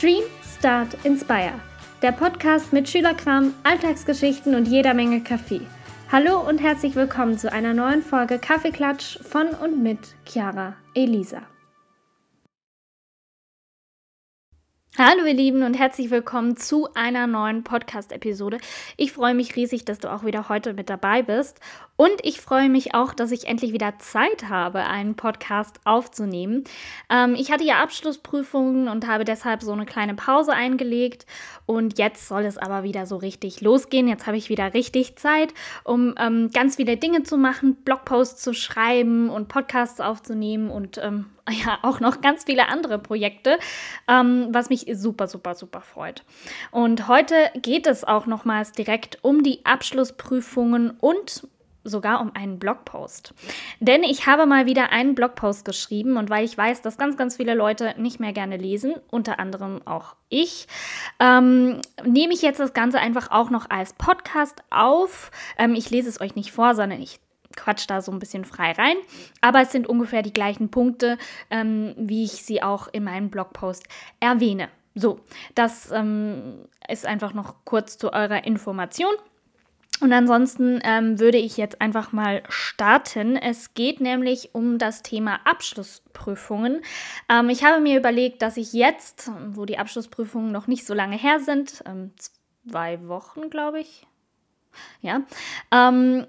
[0.00, 0.22] Dream,
[0.56, 1.54] Start, Inspire.
[2.02, 5.62] Der Podcast mit Schülerkram, Alltagsgeschichten und jeder Menge Kaffee.
[6.12, 11.42] Hallo und herzlich willkommen zu einer neuen Folge Kaffeeklatsch von und mit Chiara Elisa.
[15.00, 18.58] Hallo ihr Lieben und herzlich willkommen zu einer neuen Podcast-Episode.
[18.96, 21.60] Ich freue mich riesig, dass du auch wieder heute mit dabei bist
[21.94, 26.64] und ich freue mich auch, dass ich endlich wieder Zeit habe, einen Podcast aufzunehmen.
[27.10, 31.26] Ähm, ich hatte ja Abschlussprüfungen und habe deshalb so eine kleine Pause eingelegt
[31.64, 34.08] und jetzt soll es aber wieder so richtig losgehen.
[34.08, 35.54] Jetzt habe ich wieder richtig Zeit,
[35.84, 41.26] um ähm, ganz viele Dinge zu machen, Blogposts zu schreiben und Podcasts aufzunehmen und ähm,
[41.64, 43.58] ja auch noch ganz viele andere Projekte,
[44.08, 46.24] ähm, was mich super, super, super freut.
[46.70, 51.48] Und heute geht es auch nochmals direkt um die Abschlussprüfungen und
[51.84, 53.34] sogar um einen Blogpost.
[53.80, 57.36] Denn ich habe mal wieder einen Blogpost geschrieben und weil ich weiß, dass ganz, ganz
[57.36, 60.66] viele Leute nicht mehr gerne lesen, unter anderem auch ich,
[61.18, 65.30] ähm, nehme ich jetzt das Ganze einfach auch noch als Podcast auf.
[65.56, 67.20] Ähm, ich lese es euch nicht vor, sondern ich
[67.58, 68.96] quatsch da so ein bisschen frei rein.
[69.40, 71.18] Aber es sind ungefähr die gleichen Punkte,
[71.50, 73.84] ähm, wie ich sie auch in meinem Blogpost
[74.20, 74.68] erwähne.
[74.94, 75.20] So,
[75.54, 79.12] das ähm, ist einfach noch kurz zu eurer Information.
[80.00, 83.36] Und ansonsten ähm, würde ich jetzt einfach mal starten.
[83.36, 86.82] Es geht nämlich um das Thema Abschlussprüfungen.
[87.28, 91.16] Ähm, ich habe mir überlegt, dass ich jetzt, wo die Abschlussprüfungen noch nicht so lange
[91.16, 92.12] her sind, ähm,
[92.70, 94.06] zwei Wochen, glaube ich,
[95.00, 95.22] ja,
[95.72, 96.26] ähm,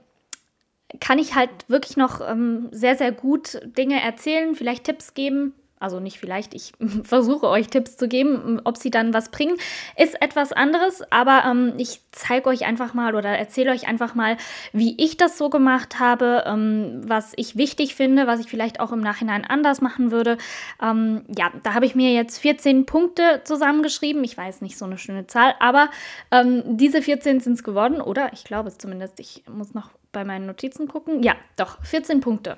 [0.99, 5.99] kann ich halt wirklich noch ähm, sehr, sehr gut Dinge erzählen, vielleicht Tipps geben, also
[5.99, 6.73] nicht vielleicht, ich
[7.03, 9.55] versuche euch Tipps zu geben, ob sie dann was bringen,
[9.97, 14.37] ist etwas anderes, aber ähm, ich zeige euch einfach mal oder erzähle euch einfach mal,
[14.73, 18.91] wie ich das so gemacht habe, ähm, was ich wichtig finde, was ich vielleicht auch
[18.91, 20.37] im Nachhinein anders machen würde.
[20.81, 24.23] Ähm, ja, da habe ich mir jetzt 14 Punkte zusammengeschrieben.
[24.23, 25.89] Ich weiß nicht, so eine schöne Zahl, aber
[26.31, 28.33] ähm, diese 14 sind es geworden, oder?
[28.33, 29.19] Ich glaube es zumindest.
[29.19, 31.23] Ich muss noch bei meinen Notizen gucken.
[31.23, 32.57] Ja, doch, 14 Punkte.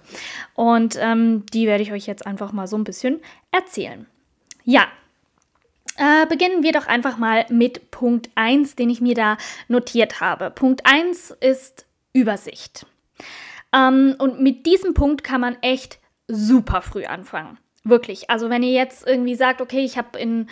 [0.54, 3.20] Und ähm, die werde ich euch jetzt einfach mal so ein bisschen
[3.52, 4.06] erzählen.
[4.64, 4.88] Ja,
[5.98, 9.38] äh, beginnen wir doch einfach mal mit Punkt 1, den ich mir da
[9.68, 10.50] notiert habe.
[10.50, 12.86] Punkt 1 ist Übersicht.
[13.74, 17.58] Ähm, und mit diesem Punkt kann man echt super früh anfangen.
[17.84, 18.30] Wirklich.
[18.30, 20.50] Also wenn ihr jetzt irgendwie sagt, okay, ich habe in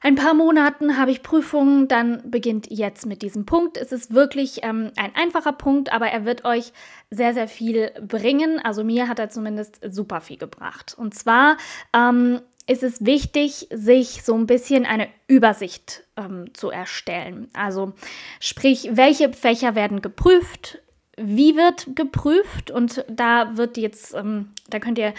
[0.00, 3.76] ein paar Monaten habe ich Prüfungen, dann beginnt jetzt mit diesem Punkt.
[3.76, 6.72] Es ist wirklich ähm, ein einfacher Punkt, aber er wird euch
[7.10, 8.60] sehr, sehr viel bringen.
[8.62, 10.94] Also mir hat er zumindest super viel gebracht.
[10.96, 11.56] Und zwar
[11.92, 17.48] ähm, ist es wichtig, sich so ein bisschen eine Übersicht ähm, zu erstellen.
[17.54, 17.94] Also
[18.40, 20.78] sprich, welche Fächer werden geprüft,
[21.16, 25.14] wie wird geprüft und da wird jetzt, ähm, da könnt ihr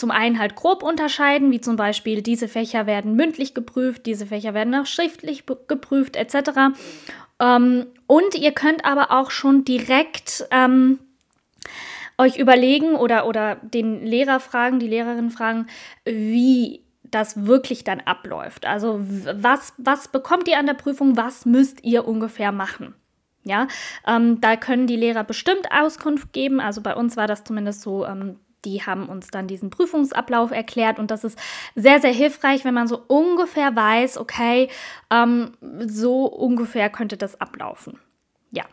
[0.00, 4.54] zum einen halt grob unterscheiden, wie zum Beispiel diese Fächer werden mündlich geprüft, diese Fächer
[4.54, 6.74] werden auch schriftlich geprüft etc.
[7.38, 10.98] Ähm, und ihr könnt aber auch schon direkt ähm,
[12.18, 15.66] euch überlegen oder, oder den Lehrer fragen, die Lehrerin fragen,
[16.04, 18.66] wie das wirklich dann abläuft.
[18.66, 22.94] Also was, was bekommt ihr an der Prüfung, was müsst ihr ungefähr machen?
[23.42, 23.68] Ja,
[24.06, 26.60] ähm, da können die Lehrer bestimmt Auskunft geben.
[26.60, 30.98] Also bei uns war das zumindest so, ähm, die haben uns dann diesen Prüfungsablauf erklärt
[30.98, 31.38] und das ist
[31.74, 34.68] sehr, sehr hilfreich, wenn man so ungefähr weiß, okay,
[35.10, 35.52] ähm,
[35.86, 37.98] so ungefähr könnte das ablaufen.
[38.50, 38.64] Ja.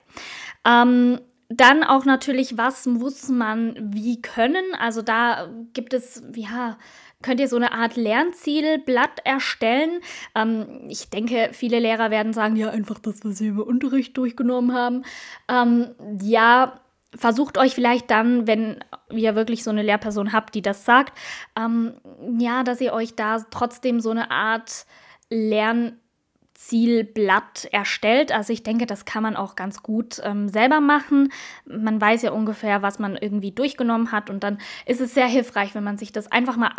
[0.66, 4.66] Ähm, dann auch natürlich, was muss man wie können?
[4.78, 6.78] Also da gibt es, ja,
[7.22, 10.02] könnt ihr so eine Art Lernzielblatt erstellen.
[10.36, 14.74] Ähm, ich denke, viele Lehrer werden sagen, ja, einfach das, was sie im Unterricht durchgenommen
[14.74, 15.04] haben.
[15.48, 16.82] Ähm, ja,
[17.18, 21.18] versucht euch vielleicht dann, wenn ihr wirklich so eine Lehrperson habt, die das sagt,
[21.58, 21.94] ähm,
[22.38, 24.86] ja, dass ihr euch da trotzdem so eine Art
[25.30, 28.32] Lernzielblatt erstellt.
[28.32, 31.34] Also ich denke, das kann man auch ganz gut ähm, selber machen.
[31.66, 35.76] Man weiß ja ungefähr, was man irgendwie durchgenommen hat und dann ist es sehr hilfreich,
[35.76, 36.72] wenn man sich das einfach mal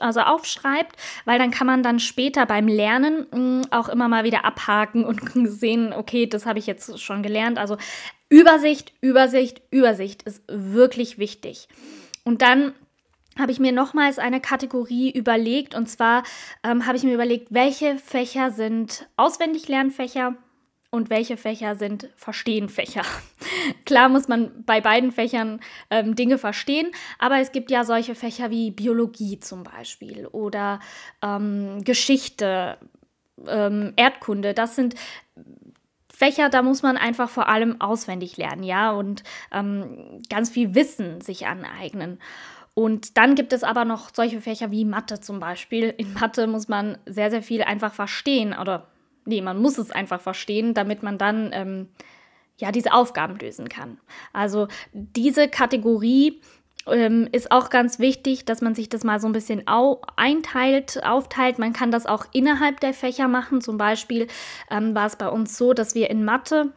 [0.00, 4.24] also aufschreibt, weil dann kann man dann später beim Lernen mh, mm, auch immer mal
[4.24, 5.20] wieder abhaken und
[5.50, 7.58] sehen, okay, das habe ich jetzt schon gelernt.
[7.58, 7.76] Also
[8.28, 11.68] Übersicht, Übersicht, Übersicht ist wirklich wichtig.
[12.24, 12.74] Und dann
[13.38, 16.22] habe ich mir nochmals eine Kategorie überlegt und zwar
[16.64, 20.34] ähm, habe ich mir überlegt, welche Fächer sind Auswendiglernfächer
[20.90, 23.02] und welche Fächer sind Verstehenfächer.
[23.84, 28.50] Klar muss man bei beiden Fächern ähm, Dinge verstehen, aber es gibt ja solche Fächer
[28.50, 30.80] wie Biologie zum Beispiel oder
[31.22, 32.78] ähm, Geschichte,
[33.46, 34.54] ähm, Erdkunde.
[34.54, 34.94] Das sind
[36.16, 39.22] Fächer, da muss man einfach vor allem auswendig lernen, ja, und
[39.52, 42.20] ähm, ganz viel Wissen sich aneignen.
[42.72, 45.92] Und dann gibt es aber noch solche Fächer wie Mathe zum Beispiel.
[45.98, 48.86] In Mathe muss man sehr, sehr viel einfach verstehen oder
[49.26, 51.88] nee, man muss es einfach verstehen, damit man dann ähm,
[52.56, 53.98] ja diese Aufgaben lösen kann.
[54.32, 56.40] Also diese Kategorie
[56.86, 59.64] ähm, ist auch ganz wichtig, dass man sich das mal so ein bisschen
[60.16, 61.58] einteilt, aufteilt.
[61.58, 63.60] Man kann das auch innerhalb der Fächer machen.
[63.60, 64.28] Zum Beispiel
[64.70, 66.72] ähm, war es bei uns so, dass wir in Mathe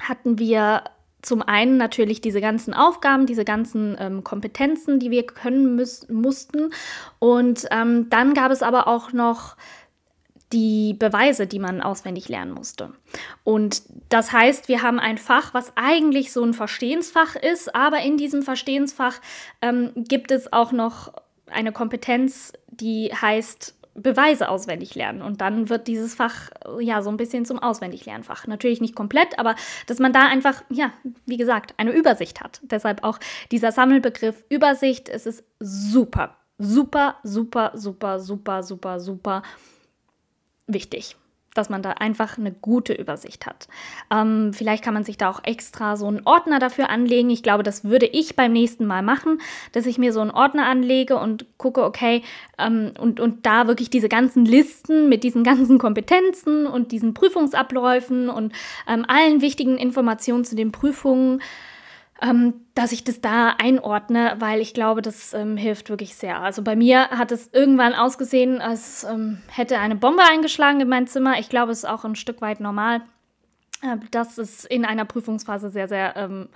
[0.00, 0.84] hatten wir
[1.22, 5.78] zum einen natürlich diese ganzen Aufgaben, diese ganzen ähm, Kompetenzen, die wir können
[6.08, 6.70] mussten.
[7.18, 9.56] Und ähm, dann gab es aber auch noch
[10.52, 12.92] die Beweise, die man auswendig lernen musste.
[13.44, 18.16] Und das heißt, wir haben ein Fach, was eigentlich so ein Verstehensfach ist, aber in
[18.16, 19.20] diesem Verstehensfach
[19.62, 21.12] ähm, gibt es auch noch
[21.50, 25.22] eine Kompetenz, die heißt Beweise auswendig lernen.
[25.22, 26.50] Und dann wird dieses Fach
[26.80, 28.46] ja so ein bisschen zum Auswendiglernfach.
[28.46, 29.54] Natürlich nicht komplett, aber
[29.86, 30.92] dass man da einfach, ja,
[31.26, 32.60] wie gesagt, eine Übersicht hat.
[32.62, 33.18] Deshalb auch
[33.50, 35.08] dieser Sammelbegriff Übersicht.
[35.08, 39.42] Es ist super, super, super, super, super, super, super
[40.72, 41.16] wichtig
[41.54, 43.68] dass man da einfach eine gute Übersicht hat.
[44.10, 47.30] Ähm, vielleicht kann man sich da auch extra so einen Ordner dafür anlegen.
[47.30, 49.40] Ich glaube, das würde ich beim nächsten Mal machen,
[49.72, 52.22] dass ich mir so einen Ordner anlege und gucke, okay,
[52.58, 58.28] ähm, und, und da wirklich diese ganzen Listen mit diesen ganzen Kompetenzen und diesen Prüfungsabläufen
[58.28, 58.52] und
[58.86, 61.42] ähm, allen wichtigen Informationen zu den Prüfungen
[62.22, 66.40] ähm, dass ich das da einordne, weil ich glaube, das ähm, hilft wirklich sehr.
[66.40, 71.06] Also bei mir hat es irgendwann ausgesehen, als ähm, hätte eine Bombe eingeschlagen in mein
[71.06, 71.38] Zimmer.
[71.38, 73.00] Ich glaube, es ist auch ein Stück weit normal,
[73.82, 76.48] äh, dass es in einer Prüfungsphase sehr, sehr ähm,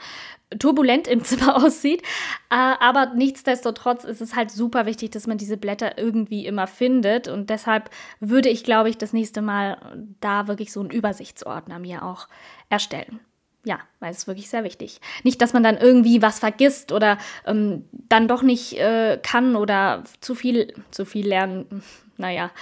[0.59, 2.03] turbulent im Zimmer aussieht.
[2.51, 7.27] Äh, aber nichtsdestotrotz ist es halt super wichtig, dass man diese Blätter irgendwie immer findet.
[7.27, 7.89] Und deshalb
[8.21, 9.79] würde ich, glaube ich, das nächste Mal
[10.21, 12.29] da wirklich so einen Übersichtsordner mir auch
[12.69, 13.21] erstellen
[13.65, 15.01] ja, weil es ist wirklich sehr wichtig.
[15.23, 20.05] Nicht, dass man dann irgendwie was vergisst oder ähm, dann doch nicht äh, kann oder
[20.21, 21.83] zu viel, zu viel lernen.
[22.17, 22.53] Naja,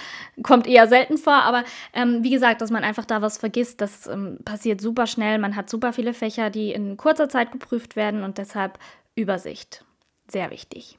[0.41, 1.63] kommt eher selten vor, aber
[1.93, 5.37] ähm, wie gesagt, dass man einfach da was vergisst, das ähm, passiert super schnell.
[5.37, 8.79] Man hat super viele Fächer, die in kurzer Zeit geprüft werden und deshalb
[9.13, 9.85] Übersicht.
[10.27, 10.97] Sehr wichtig.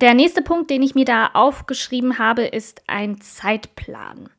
[0.00, 4.30] Der nächste Punkt, den ich mir da aufgeschrieben habe, ist ein Zeitplan.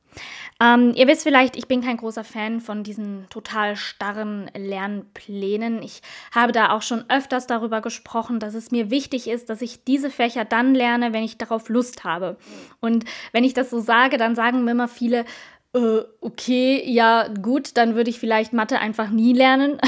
[0.63, 5.81] Ähm, ihr wisst vielleicht, ich bin kein großer Fan von diesen total starren Lernplänen.
[5.81, 6.01] Ich
[6.33, 10.09] habe da auch schon öfters darüber gesprochen, dass es mir wichtig ist, dass ich diese
[10.09, 12.37] Fächer dann lerne, wenn ich darauf Lust habe.
[12.79, 15.25] Und wenn ich das so sage, dann sagen mir immer viele,
[15.73, 19.79] äh, okay, ja gut, dann würde ich vielleicht Mathe einfach nie lernen.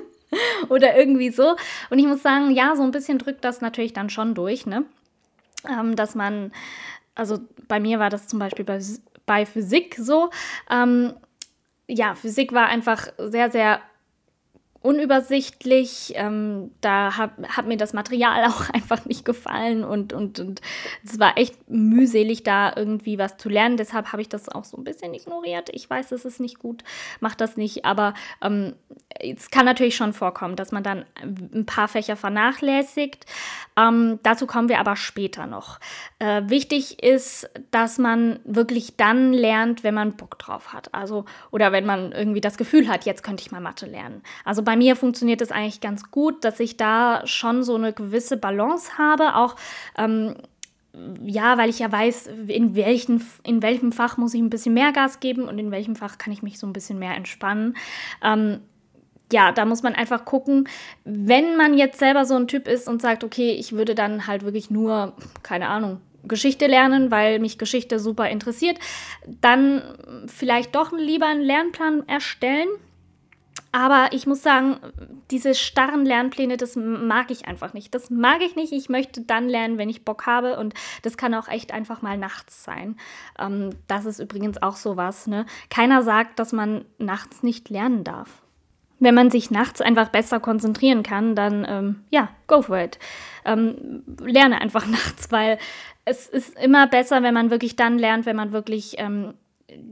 [0.70, 1.56] Oder irgendwie so.
[1.90, 4.84] Und ich muss sagen, ja, so ein bisschen drückt das natürlich dann schon durch, ne?
[5.68, 6.52] Ähm, dass man,
[7.14, 8.80] also bei mir war das zum Beispiel bei
[9.26, 10.30] bei Physik so.
[10.70, 11.14] Ähm,
[11.88, 13.80] ja, Physik war einfach sehr, sehr
[14.86, 16.12] unübersichtlich.
[16.14, 20.60] Ähm, da hat, hat mir das Material auch einfach nicht gefallen und, und, und
[21.04, 23.76] es war echt mühselig, da irgendwie was zu lernen.
[23.76, 25.70] Deshalb habe ich das auch so ein bisschen ignoriert.
[25.72, 26.84] Ich weiß, es ist nicht gut,
[27.18, 28.74] macht das nicht, aber ähm,
[29.20, 33.26] es kann natürlich schon vorkommen, dass man dann ein paar Fächer vernachlässigt.
[33.76, 35.78] Ähm, dazu kommen wir aber später noch.
[36.18, 40.94] Äh, wichtig ist, dass man wirklich dann lernt, wenn man Bock drauf hat.
[40.94, 44.22] Also, oder wenn man irgendwie das Gefühl hat, jetzt könnte ich mal Mathe lernen.
[44.44, 48.36] Also bei mir funktioniert es eigentlich ganz gut, dass ich da schon so eine gewisse
[48.36, 49.56] Balance habe, auch
[49.96, 50.36] ähm,
[51.24, 54.92] ja, weil ich ja weiß, in, welchen, in welchem Fach muss ich ein bisschen mehr
[54.92, 57.76] Gas geben und in welchem Fach kann ich mich so ein bisschen mehr entspannen.
[58.22, 58.60] Ähm,
[59.32, 60.68] ja, da muss man einfach gucken,
[61.04, 64.44] wenn man jetzt selber so ein Typ ist und sagt, okay, ich würde dann halt
[64.44, 68.78] wirklich nur, keine Ahnung, Geschichte lernen, weil mich Geschichte super interessiert,
[69.40, 69.82] dann
[70.26, 72.68] vielleicht doch lieber einen Lernplan erstellen.
[73.72, 74.78] Aber ich muss sagen,
[75.30, 77.94] diese starren Lernpläne, das mag ich einfach nicht.
[77.94, 78.72] Das mag ich nicht.
[78.72, 80.58] Ich möchte dann lernen, wenn ich Bock habe.
[80.58, 82.96] Und das kann auch echt einfach mal nachts sein.
[83.38, 85.26] Ähm, das ist übrigens auch sowas.
[85.26, 85.44] Ne?
[85.68, 88.45] Keiner sagt, dass man nachts nicht lernen darf.
[88.98, 92.98] Wenn man sich nachts einfach besser konzentrieren kann, dann ähm, ja, go for it.
[93.44, 95.58] Ähm, lerne einfach nachts, weil
[96.04, 99.34] es ist immer besser, wenn man wirklich dann lernt, wenn man wirklich ähm,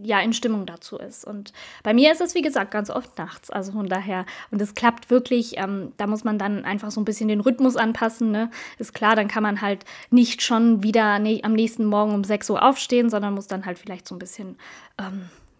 [0.02, 1.24] ja in Stimmung dazu ist.
[1.24, 3.50] Und bei mir ist es, wie gesagt, ganz oft nachts.
[3.50, 7.04] Also von daher, und es klappt wirklich, ähm, da muss man dann einfach so ein
[7.04, 8.30] bisschen den Rhythmus anpassen.
[8.30, 8.50] Ne?
[8.78, 12.50] Ist klar, dann kann man halt nicht schon wieder ne am nächsten Morgen um 6
[12.50, 14.56] Uhr aufstehen, sondern muss dann halt vielleicht so ein bisschen.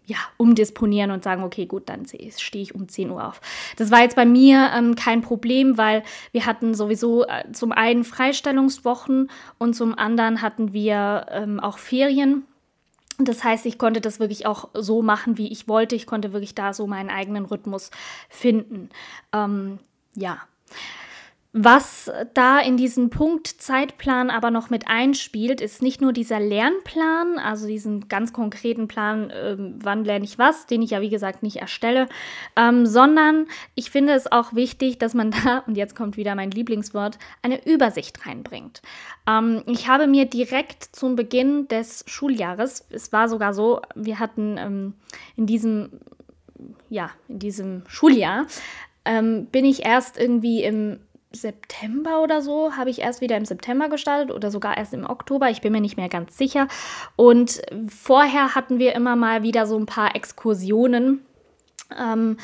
[0.07, 3.41] Ja, umdisponieren und sagen, okay, gut, dann stehe ich um 10 Uhr auf.
[3.77, 8.05] Das war jetzt bei mir ähm, kein Problem, weil wir hatten sowieso äh, zum einen
[8.05, 12.45] Freistellungswochen und zum anderen hatten wir ähm, auch Ferien.
[13.19, 15.95] Das heißt, ich konnte das wirklich auch so machen, wie ich wollte.
[15.95, 17.91] Ich konnte wirklich da so meinen eigenen Rhythmus
[18.29, 18.91] finden.
[19.33, 19.79] Ähm,
[20.15, 20.39] ja.
[21.57, 27.39] Was da in diesen Punkt Zeitplan aber noch mit einspielt, ist nicht nur dieser Lernplan,
[27.39, 31.45] also diesen ganz konkreten Plan, äh, wann lerne ich was, den ich ja wie gesagt
[31.45, 32.09] nicht erstelle,
[32.57, 33.47] ähm, sondern
[33.77, 37.65] ich finde es auch wichtig, dass man da, und jetzt kommt wieder mein Lieblingswort, eine
[37.65, 38.83] Übersicht reinbringt.
[39.29, 44.57] Ähm, ich habe mir direkt zum Beginn des Schuljahres, es war sogar so, wir hatten
[44.59, 44.95] ähm,
[45.37, 46.01] in diesem
[46.89, 48.47] ja, in diesem Schuljahr,
[49.05, 50.99] ähm, bin ich erst irgendwie im
[51.35, 55.51] September oder so, habe ich erst wieder im September gestartet oder sogar erst im Oktober,
[55.51, 56.69] ich bin mir nicht mehr ganz sicher.
[57.17, 61.25] Und vorher hatten wir immer mal wieder so ein paar Exkursionen,
[61.99, 62.39] ähm,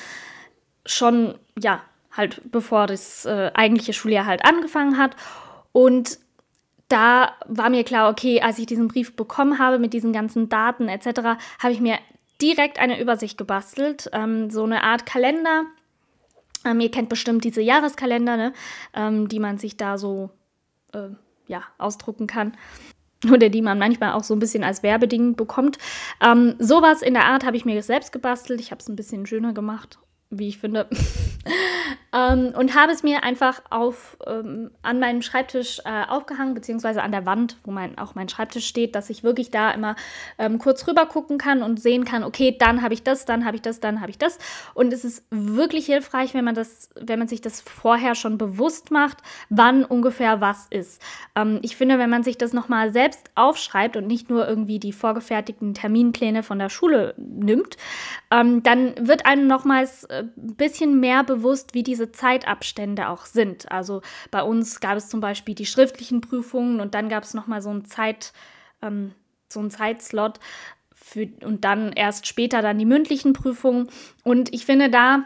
[0.85, 1.82] schon, ja,
[2.12, 5.16] halt bevor das äh, eigentliche Schuljahr halt angefangen hat.
[5.73, 6.18] Und
[6.88, 10.88] da war mir klar, okay, als ich diesen Brief bekommen habe mit diesen ganzen Daten
[10.88, 11.99] etc., habe ich mir
[12.42, 15.64] direkt eine Übersicht gebastelt, ähm, so eine Art Kalender
[16.64, 18.52] ähm, ihr kennt bestimmt diese Jahreskalender, ne?
[18.94, 20.30] ähm, die man sich da so
[20.92, 21.08] äh,
[21.46, 22.56] ja, ausdrucken kann.
[23.30, 25.76] Oder die man manchmal auch so ein bisschen als Werbeding bekommt.
[26.22, 28.60] Ähm, sowas in der Art habe ich mir selbst gebastelt.
[28.60, 29.98] Ich habe es ein bisschen schöner gemacht,
[30.30, 30.87] wie ich finde.
[32.12, 37.10] ähm, und habe es mir einfach auf, ähm, an meinem Schreibtisch äh, aufgehangen, beziehungsweise an
[37.10, 39.96] der Wand, wo mein, auch mein Schreibtisch steht, dass ich wirklich da immer
[40.38, 43.56] ähm, kurz rüber gucken kann und sehen kann, okay, dann habe ich das, dann habe
[43.56, 44.38] ich das, dann habe ich das.
[44.75, 48.92] Und es ist wirklich hilfreich, wenn man das, wenn man sich das vorher schon bewusst
[48.92, 49.18] macht,
[49.49, 51.02] wann ungefähr was ist.
[51.34, 54.92] Ähm, ich finde, wenn man sich das nochmal selbst aufschreibt und nicht nur irgendwie die
[54.92, 57.76] vorgefertigten Terminpläne von der Schule nimmt,
[58.30, 63.70] ähm, dann wird einem nochmals ein bisschen mehr bewusst, wie diese Zeitabstände auch sind.
[63.70, 67.62] Also bei uns gab es zum Beispiel die schriftlichen Prüfungen und dann gab es nochmal
[67.62, 68.32] so einen Zeit,
[68.82, 69.12] ähm,
[69.48, 70.40] so einen Zeitslot
[70.94, 73.88] für, und dann erst später dann die mündlichen Prüfungen.
[74.22, 75.24] Und ich finde, da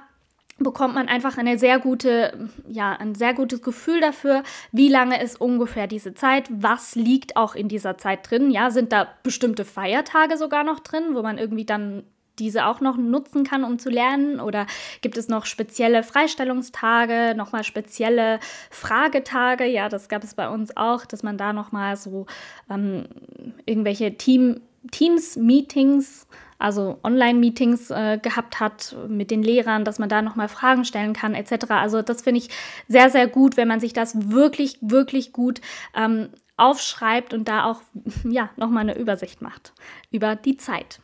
[0.58, 5.40] bekommt man einfach eine sehr gute, ja, ein sehr gutes Gefühl dafür, wie lange ist
[5.40, 8.50] ungefähr diese Zeit, was liegt auch in dieser Zeit drin.
[8.50, 12.04] Ja, sind da bestimmte Feiertage sogar noch drin, wo man irgendwie dann
[12.38, 14.40] diese auch noch nutzen kann, um zu lernen?
[14.40, 14.66] Oder
[15.00, 19.64] gibt es noch spezielle Freistellungstage, nochmal spezielle Fragetage?
[19.64, 22.26] Ja, das gab es bei uns auch, dass man da nochmal so
[22.70, 23.04] ähm,
[23.66, 24.60] irgendwelche Team,
[24.90, 26.26] Teams-Meetings,
[26.58, 31.34] also Online-Meetings äh, gehabt hat mit den Lehrern, dass man da nochmal Fragen stellen kann,
[31.34, 31.66] etc.
[31.70, 32.48] Also das finde ich
[32.88, 35.60] sehr, sehr gut, wenn man sich das wirklich, wirklich gut
[35.94, 37.80] ähm, aufschreibt und da auch
[38.24, 39.72] ja, nochmal eine Übersicht macht
[40.10, 41.00] über die Zeit.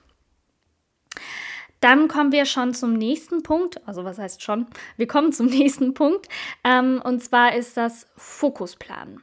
[1.81, 3.87] Dann kommen wir schon zum nächsten Punkt.
[3.88, 4.67] Also was heißt schon?
[4.97, 6.29] Wir kommen zum nächsten Punkt.
[6.64, 9.23] Ähm, und zwar ist das Fokusplan.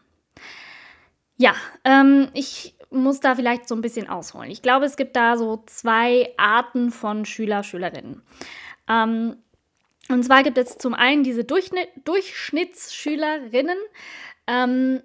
[1.38, 4.50] Ja, ähm, ich muss da vielleicht so ein bisschen ausholen.
[4.50, 8.24] Ich glaube, es gibt da so zwei Arten von Schüler, Schülerinnen.
[8.88, 9.36] Ähm,
[10.10, 13.77] und zwar gibt es zum einen diese Durchschnitt, Durchschnittsschülerinnen,
[14.48, 15.03] ähm,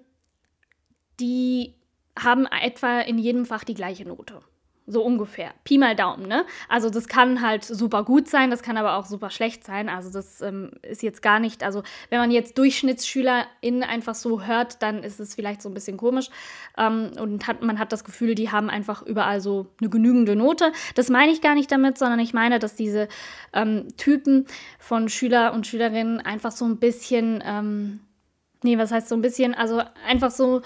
[1.19, 1.75] die
[2.17, 4.39] haben etwa in jedem Fach die gleiche Note.
[4.85, 5.51] So ungefähr.
[5.63, 6.45] Pi mal Daumen, ne?
[6.67, 9.87] Also das kann halt super gut sein, das kann aber auch super schlecht sein.
[9.87, 14.81] Also das ähm, ist jetzt gar nicht, also wenn man jetzt DurchschnittsschülerInnen einfach so hört,
[14.81, 16.29] dann ist es vielleicht so ein bisschen komisch.
[16.77, 20.73] Ähm, und hat, man hat das Gefühl, die haben einfach überall so eine genügende Note.
[20.95, 23.07] Das meine ich gar nicht damit, sondern ich meine, dass diese
[23.53, 24.47] ähm, Typen
[24.79, 28.01] von Schüler und Schülerinnen einfach so ein bisschen, ähm,
[28.63, 30.61] nee, was heißt so ein bisschen, also einfach so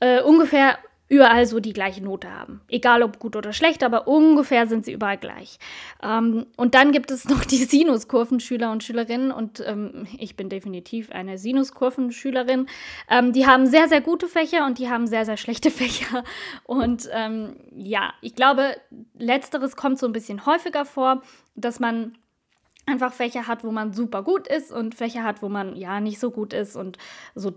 [0.00, 2.60] äh, ungefähr überall so die gleiche Note haben.
[2.68, 5.58] Egal ob gut oder schlecht, aber ungefähr sind sie überall gleich.
[6.02, 11.12] Ähm, und dann gibt es noch die Sinuskurvenschüler und Schülerinnen und ähm, ich bin definitiv
[11.12, 12.66] eine Sinuskurvenschülerin.
[13.08, 16.24] Ähm, die haben sehr, sehr gute Fächer und die haben sehr, sehr schlechte Fächer.
[16.64, 18.76] Und ähm, ja, ich glaube,
[19.18, 21.22] letzteres kommt so ein bisschen häufiger vor,
[21.54, 22.18] dass man
[22.86, 26.20] einfach Fächer hat, wo man super gut ist und Fächer hat, wo man ja nicht
[26.20, 26.98] so gut ist und
[27.34, 27.52] so,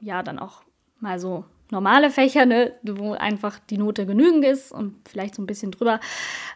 [0.00, 0.62] ja, dann auch
[1.00, 5.46] mal so normale Fächer, ne, wo einfach die Note genügend ist und vielleicht so ein
[5.46, 5.98] bisschen drüber.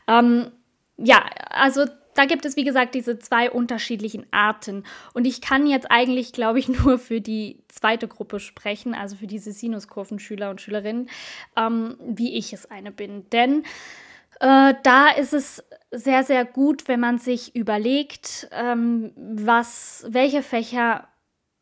[0.07, 0.53] Ähm,
[0.99, 4.85] ja, also da gibt es, wie gesagt, diese zwei unterschiedlichen Arten.
[5.13, 9.27] Und ich kann jetzt eigentlich, glaube ich, nur für die zweite Gruppe sprechen, also für
[9.27, 11.09] diese Sinuskurvenschüler und Schülerinnen,
[11.57, 13.29] ähm, wie ich es eine bin.
[13.31, 13.65] Denn
[14.41, 21.09] äh, da ist es sehr, sehr gut, wenn man sich überlegt, ähm, was, welche Fächer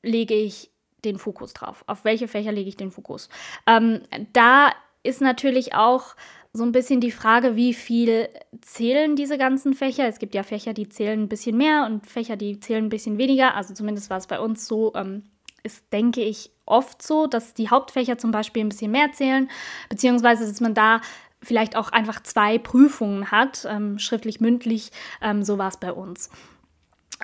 [0.03, 0.74] lege ich
[1.05, 1.85] den Fokus drauf?
[1.87, 3.29] Auf welche Fächer lege ich den Fokus?
[3.67, 6.15] Ähm, da ist natürlich auch
[6.53, 8.29] so ein bisschen die Frage, wie viel
[8.61, 10.07] zählen diese ganzen Fächer?
[10.07, 13.19] Es gibt ja Fächer, die zählen ein bisschen mehr und Fächer, die zählen ein bisschen
[13.19, 13.55] weniger.
[13.55, 15.25] Also zumindest war es bei uns so, ähm,
[15.65, 19.51] ist, denke ich, oft so, dass die Hauptfächer zum Beispiel ein bisschen mehr zählen,
[19.89, 21.01] beziehungsweise dass man da
[21.43, 24.93] vielleicht auch einfach zwei Prüfungen hat, ähm, schriftlich, mündlich.
[25.21, 26.31] Ähm, so war es bei uns.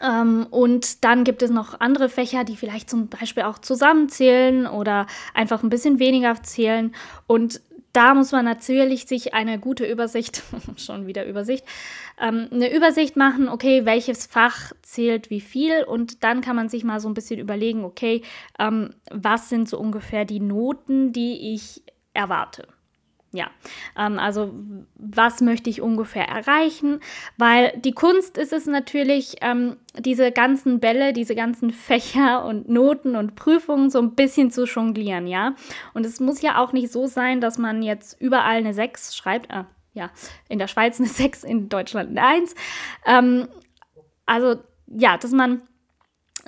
[0.02, 5.07] Ähm, und dann gibt es noch andere Fächer, die vielleicht zum Beispiel auch zusammenzählen oder
[5.35, 6.95] einfach ein bisschen weniger zählen.
[7.26, 7.61] Und
[7.92, 10.42] da muss man natürlich sich eine gute Übersicht,
[10.76, 11.64] schon wieder Übersicht,
[12.21, 16.85] ähm, eine Übersicht machen, okay, welches Fach zählt wie viel und dann kann man sich
[16.85, 18.23] mal so ein bisschen überlegen, okay,
[18.59, 21.83] ähm, was sind so ungefähr die Noten, die ich
[22.14, 22.69] erwarte.
[23.32, 23.49] Ja,
[23.96, 24.52] ähm, also
[24.96, 26.99] was möchte ich ungefähr erreichen?
[27.37, 33.14] Weil die Kunst ist es natürlich, ähm, diese ganzen Bälle, diese ganzen Fächer und Noten
[33.14, 35.54] und Prüfungen so ein bisschen zu jonglieren, ja.
[35.94, 39.50] Und es muss ja auch nicht so sein, dass man jetzt überall eine 6 schreibt.
[39.50, 40.10] Äh, ja,
[40.49, 42.54] in der Schweiz eine 6, in Deutschland eine 1.
[43.06, 43.49] Ähm,
[44.26, 44.56] also
[44.88, 45.62] ja, dass man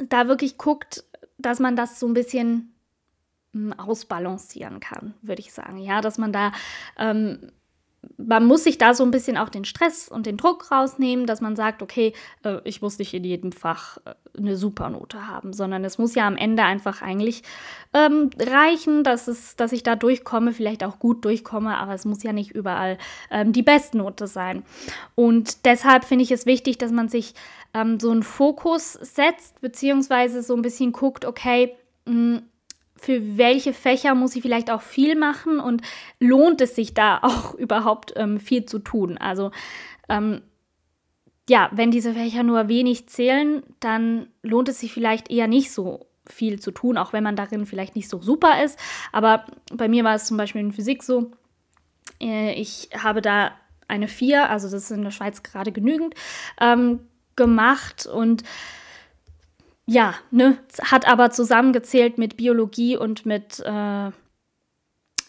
[0.08, 1.04] da wirklich guckt,
[1.38, 2.71] dass man das so ein bisschen
[3.76, 5.78] ausbalancieren kann, würde ich sagen.
[5.78, 6.52] Ja, dass man da,
[6.98, 7.52] ähm,
[8.16, 11.40] man muss sich da so ein bisschen auch den Stress und den Druck rausnehmen, dass
[11.40, 15.84] man sagt, okay, äh, ich muss nicht in jedem Fach äh, eine Supernote haben, sondern
[15.84, 17.42] es muss ja am Ende einfach eigentlich
[17.92, 22.22] ähm, reichen, dass, es, dass ich da durchkomme, vielleicht auch gut durchkomme, aber es muss
[22.22, 22.98] ja nicht überall
[23.30, 24.64] ähm, die Bestnote sein.
[25.14, 27.34] Und deshalb finde ich es wichtig, dass man sich
[27.74, 32.40] ähm, so einen Fokus setzt, beziehungsweise so ein bisschen guckt, okay, mh,
[33.02, 35.82] für welche Fächer muss ich vielleicht auch viel machen und
[36.20, 39.18] lohnt es sich da auch überhaupt ähm, viel zu tun?
[39.18, 39.50] Also
[40.08, 40.42] ähm,
[41.48, 46.06] ja, wenn diese Fächer nur wenig zählen, dann lohnt es sich vielleicht eher nicht so
[46.28, 48.78] viel zu tun, auch wenn man darin vielleicht nicht so super ist.
[49.10, 51.32] Aber bei mir war es zum Beispiel in Physik so,
[52.20, 53.50] äh, ich habe da
[53.88, 56.14] eine 4, also das ist in der Schweiz gerade genügend,
[56.60, 57.00] ähm,
[57.34, 58.44] gemacht und
[59.86, 64.10] ja, ne, hat aber zusammengezählt mit Biologie und mit äh,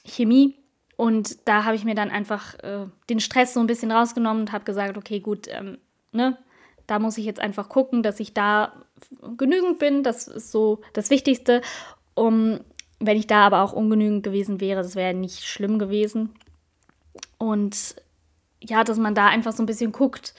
[0.05, 0.59] Chemie.
[0.95, 4.51] Und da habe ich mir dann einfach äh, den Stress so ein bisschen rausgenommen und
[4.51, 5.79] habe gesagt, okay, gut, ähm,
[6.11, 6.37] ne,
[6.87, 8.73] da muss ich jetzt einfach gucken, dass ich da
[9.37, 10.03] genügend bin.
[10.03, 11.61] Das ist so das Wichtigste.
[12.15, 12.59] Um,
[12.99, 16.29] wenn ich da aber auch ungenügend gewesen wäre, das wäre nicht schlimm gewesen.
[17.37, 17.95] Und
[18.61, 20.33] ja, dass man da einfach so ein bisschen guckt,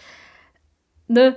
[1.08, 1.36] ne,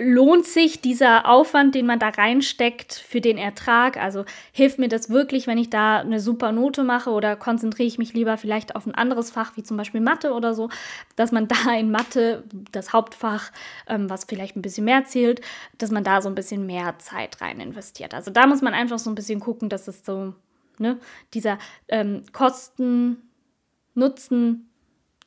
[0.00, 3.96] lohnt sich dieser Aufwand, den man da reinsteckt für den Ertrag?
[3.96, 7.98] Also hilft mir das wirklich, wenn ich da eine super Note mache oder konzentriere ich
[7.98, 10.68] mich lieber vielleicht auf ein anderes Fach, wie zum Beispiel Mathe oder so,
[11.16, 13.50] dass man da in Mathe, das Hauptfach,
[13.86, 15.40] ähm, was vielleicht ein bisschen mehr zählt,
[15.78, 18.14] dass man da so ein bisschen mehr Zeit rein investiert.
[18.14, 20.34] Also da muss man einfach so ein bisschen gucken, dass es so,
[20.78, 20.98] ne,
[21.34, 24.70] dieser ähm, Kosten-Nutzen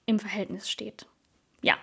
[0.06, 1.06] im Verhältnis steht.
[1.62, 1.76] Ja.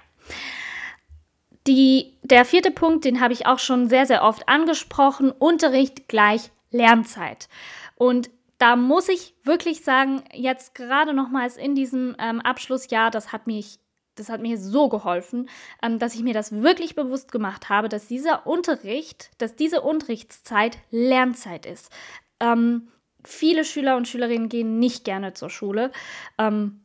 [1.67, 6.51] Die, der vierte Punkt, den habe ich auch schon sehr, sehr oft angesprochen, Unterricht gleich
[6.71, 7.49] Lernzeit.
[7.97, 13.47] Und da muss ich wirklich sagen, jetzt gerade nochmals in diesem ähm, Abschlussjahr, das hat
[13.47, 13.79] mich
[14.17, 15.49] das hat mir so geholfen,
[15.83, 20.79] ähm, dass ich mir das wirklich bewusst gemacht habe, dass dieser Unterricht, dass diese Unterrichtszeit
[20.91, 21.91] Lernzeit ist.
[22.39, 22.89] Ähm,
[23.25, 25.91] viele Schüler und Schülerinnen gehen nicht gerne zur Schule.
[26.39, 26.83] Ähm,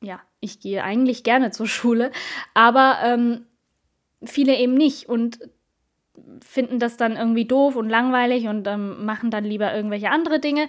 [0.00, 2.12] ja, ich gehe eigentlich gerne zur Schule,
[2.54, 3.46] aber ähm,
[4.24, 5.38] viele eben nicht und
[6.42, 10.68] finden das dann irgendwie doof und langweilig und ähm, machen dann lieber irgendwelche andere Dinge.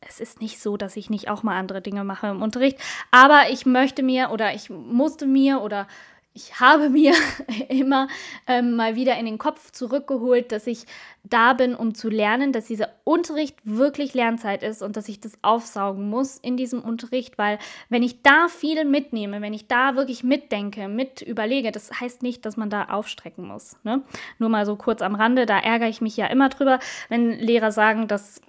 [0.00, 2.78] Es ist nicht so, dass ich nicht auch mal andere Dinge mache im Unterricht,
[3.10, 5.88] aber ich möchte mir oder ich musste mir oder
[6.36, 7.14] ich habe mir
[7.68, 8.08] immer
[8.48, 10.84] ähm, mal wieder in den Kopf zurückgeholt, dass ich
[11.22, 15.38] da bin, um zu lernen, dass dieser Unterricht wirklich Lernzeit ist und dass ich das
[15.42, 20.24] aufsaugen muss in diesem Unterricht, weil wenn ich da viel mitnehme, wenn ich da wirklich
[20.24, 23.76] mitdenke, mit überlege, das heißt nicht, dass man da aufstrecken muss.
[23.84, 24.02] Ne?
[24.38, 27.70] Nur mal so kurz am Rande, da ärgere ich mich ja immer drüber, wenn Lehrer
[27.70, 28.40] sagen, dass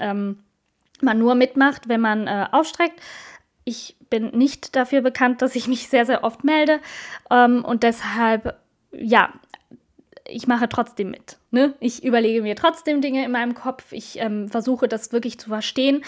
[0.00, 0.42] ähm,
[1.00, 3.00] man nur mitmacht, wenn man äh, aufstreckt.
[3.68, 6.80] Ich bin nicht dafür bekannt, dass ich mich sehr, sehr oft melde.
[7.30, 8.58] Ähm, und deshalb,
[8.92, 9.30] ja,
[10.26, 11.36] ich mache trotzdem mit.
[11.50, 11.74] Ne?
[11.78, 13.92] Ich überlege mir trotzdem Dinge in meinem Kopf.
[13.92, 16.02] Ich ähm, versuche das wirklich zu verstehen.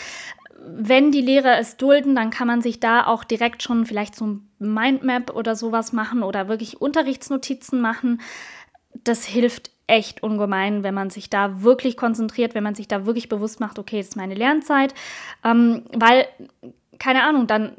[0.58, 4.26] Wenn die Lehrer es dulden, dann kann man sich da auch direkt schon vielleicht so
[4.26, 8.22] ein Mindmap oder sowas machen oder wirklich Unterrichtsnotizen machen.
[9.04, 13.28] Das hilft echt ungemein, wenn man sich da wirklich konzentriert, wenn man sich da wirklich
[13.28, 14.94] bewusst macht, okay, das ist meine Lernzeit.
[15.44, 16.26] Ähm, weil,
[17.00, 17.72] keine Ahnung, dann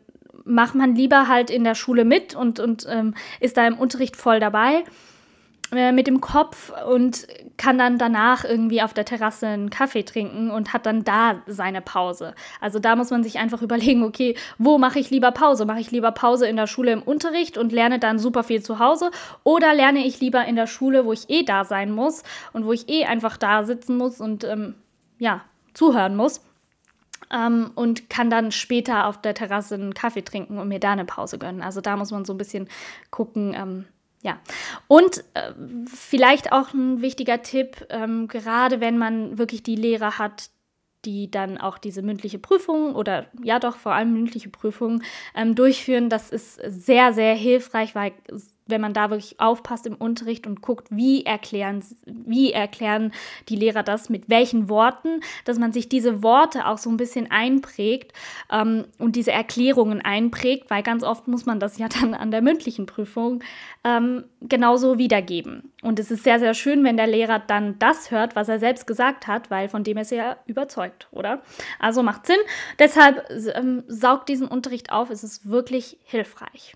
[0.44, 4.18] macht man lieber halt in der Schule mit und, und ähm, ist da im Unterricht
[4.18, 4.84] voll dabei
[5.72, 10.52] äh, mit dem Kopf und kann dann danach irgendwie auf der Terrasse einen Kaffee trinken
[10.52, 12.34] und hat dann da seine Pause.
[12.60, 15.66] Also da muss man sich einfach überlegen, okay, wo mache ich lieber Pause?
[15.66, 18.80] Mache ich lieber Pause in der Schule im Unterricht und lerne dann super viel zu
[18.80, 19.12] Hause
[19.44, 22.74] oder lerne ich lieber in der Schule, wo ich eh da sein muss und wo
[22.74, 24.76] ich eh einfach da sitzen muss und ähm,
[25.20, 25.42] ja,
[25.74, 26.42] zuhören muss?
[27.34, 31.06] Ähm, und kann dann später auf der Terrasse einen Kaffee trinken und mir da eine
[31.06, 31.62] Pause gönnen.
[31.62, 32.68] Also da muss man so ein bisschen
[33.10, 33.86] gucken, ähm,
[34.24, 34.40] Ja,
[34.88, 35.54] und äh,
[35.88, 40.52] vielleicht auch ein wichtiger Tipp, ähm, gerade wenn man wirklich die Lehrer hat,
[41.06, 45.04] die dann auch diese mündliche Prüfung oder ja doch vor allem mündliche Prüfungen
[45.36, 46.10] ähm, durchführen.
[46.10, 48.14] Das ist sehr, sehr hilfreich, weil
[48.68, 53.12] wenn man da wirklich aufpasst im Unterricht und guckt, wie erklären, wie erklären
[53.50, 57.30] die Lehrer das, mit welchen Worten, dass man sich diese Worte auch so ein bisschen
[57.30, 58.14] einprägt
[58.52, 62.42] ähm, und diese Erklärungen einprägt, weil ganz oft muss man das ja dann an der
[62.42, 63.44] mündlichen Prüfung
[63.84, 65.72] ähm, genauso wiedergeben.
[65.82, 68.88] Und es ist sehr, sehr schön, wenn der Lehrer dann das hört, was er selbst
[68.88, 71.42] gesagt hat, weil von dem ist er ja überzeugt, oder?
[71.80, 72.38] Also macht Sinn.
[72.80, 76.76] Deshalb ähm, saugt diesen Unterricht auf, es ist wirklich hilfreich.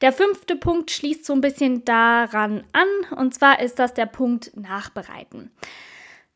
[0.00, 4.56] Der fünfte Punkt schließt so ein bisschen daran an, und zwar ist das der Punkt
[4.56, 5.50] Nachbereiten.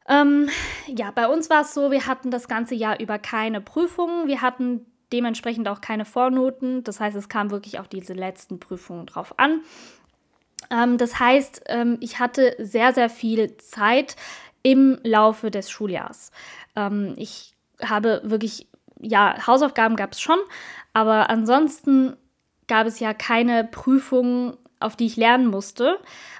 [0.08, 0.48] Ähm,
[0.86, 4.40] ja, bei uns war es so, wir hatten das ganze Jahr über keine Prüfungen, wir
[4.40, 9.38] hatten dementsprechend auch keine Vornoten, das heißt, es kam wirklich auf diese letzten Prüfungen drauf
[9.38, 9.62] an.
[10.70, 14.16] Ähm, das heißt, ähm, ich hatte sehr, sehr viel Zeit
[14.62, 16.30] im Laufe des Schuljahrs.
[16.74, 18.66] Ähm, ich habe wirklich,
[19.00, 20.38] ja, Hausaufgaben gab es schon,
[20.92, 22.16] aber ansonsten
[22.68, 25.98] gab es ja keine Prüfungen, auf die ich lernen musste.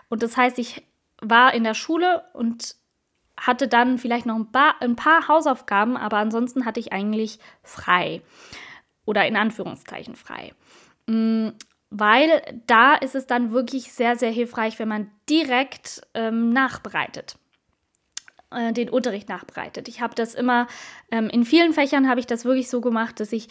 [0.09, 0.83] Und das heißt, ich
[1.21, 2.77] war in der Schule und
[3.37, 8.23] hatte dann vielleicht noch ein paar, ein paar Hausaufgaben, aber ansonsten hatte ich eigentlich frei.
[9.05, 10.53] Oder in Anführungszeichen frei.
[11.07, 11.49] Mm,
[11.91, 17.39] weil da ist es dann wirklich sehr, sehr hilfreich, wenn man direkt ähm, nachbereitet.
[18.51, 19.89] Äh, den Unterricht nachbereitet.
[19.89, 20.69] Ich habe das immer,
[21.11, 23.49] ähm, in vielen Fächern habe ich das wirklich so gemacht, dass ich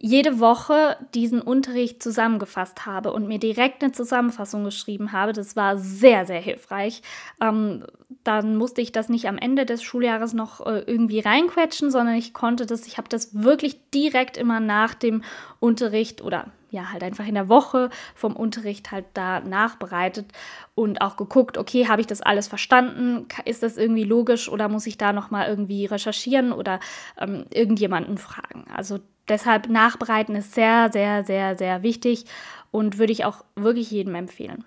[0.00, 5.32] jede Woche diesen Unterricht zusammengefasst habe und mir direkt eine Zusammenfassung geschrieben habe.
[5.32, 7.02] Das war sehr, sehr hilfreich.
[7.40, 7.84] Ähm,
[8.22, 12.32] dann musste ich das nicht am Ende des Schuljahres noch äh, irgendwie reinquetschen, sondern ich
[12.32, 15.24] konnte das, ich habe das wirklich direkt immer nach dem
[15.58, 20.26] Unterricht oder ja, halt einfach in der Woche vom Unterricht halt da nachbereitet
[20.74, 23.26] und auch geguckt, okay, habe ich das alles verstanden?
[23.46, 26.78] Ist das irgendwie logisch oder muss ich da nochmal irgendwie recherchieren oder
[27.18, 28.66] ähm, irgendjemanden fragen?
[28.74, 32.24] Also deshalb nachbereiten ist sehr, sehr, sehr, sehr wichtig
[32.70, 34.64] und würde ich auch wirklich jedem empfehlen.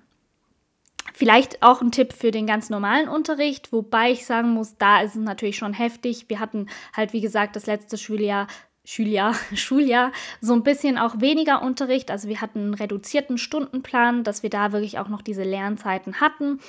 [1.13, 5.15] Vielleicht auch ein Tipp für den ganz normalen Unterricht, wobei ich sagen muss, da ist
[5.15, 6.25] es natürlich schon heftig.
[6.29, 8.47] Wir hatten halt, wie gesagt, das letzte Schuljahr
[8.83, 12.11] Schuljahr, Schuljahr so ein bisschen auch weniger Unterricht.
[12.11, 16.59] Also wir hatten einen reduzierten Stundenplan, dass wir da wirklich auch noch diese Lernzeiten hatten.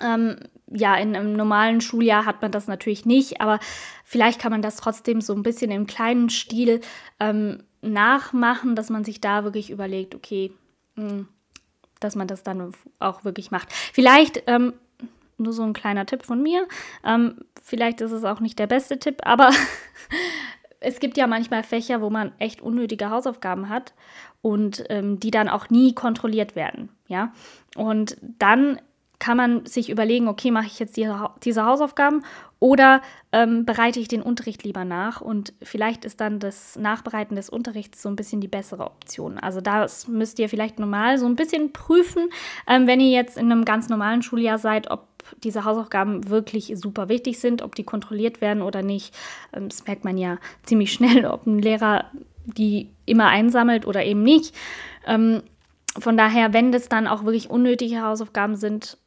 [0.00, 0.36] Ähm,
[0.70, 3.58] ja, in einem normalen Schuljahr hat man das natürlich nicht, aber
[4.04, 6.80] vielleicht kann man das trotzdem so ein bisschen im kleinen Stil
[7.20, 10.52] ähm, nachmachen, dass man sich da wirklich überlegt, okay,
[10.96, 11.28] mh, hm,
[12.00, 13.72] dass man das dann auch wirklich macht.
[13.72, 14.72] Vielleicht ähm,
[15.38, 16.66] nur so ein kleiner Tipp von mir.
[17.04, 19.50] Ähm, vielleicht ist es auch nicht der beste Tipp, aber
[20.80, 23.94] es gibt ja manchmal Fächer, wo man echt unnötige Hausaufgaben hat
[24.40, 26.88] und ähm, die dann auch nie kontrolliert werden.
[27.08, 27.32] Ja,
[27.76, 28.80] und dann
[29.22, 32.24] kann man sich überlegen, okay, mache ich jetzt diese, Hausaufgaben
[32.58, 37.48] oder ähm, bereite ich den Unterricht lieber nach und vielleicht ist dann das Nachbereiten des
[37.48, 39.38] Unterrichts so ein bisschen die bessere Option.
[39.38, 42.30] Also das müsst ihr vielleicht normal so ein bisschen prüfen,
[42.66, 45.06] ähm, wenn ihr jetzt in einem ganz normalen Schuljahr seid, ob
[45.44, 49.14] diese Hausaufgaben wirklich super wichtig sind, ob die kontrolliert werden oder nicht.
[49.52, 52.06] Ähm, das merkt man ja ziemlich schnell, ob ein Lehrer
[52.44, 54.52] die immer einsammelt oder eben nicht.
[55.06, 55.42] Ähm,
[55.96, 58.98] von daher, wenn das dann auch wirklich unnötige Hausaufgaben sind,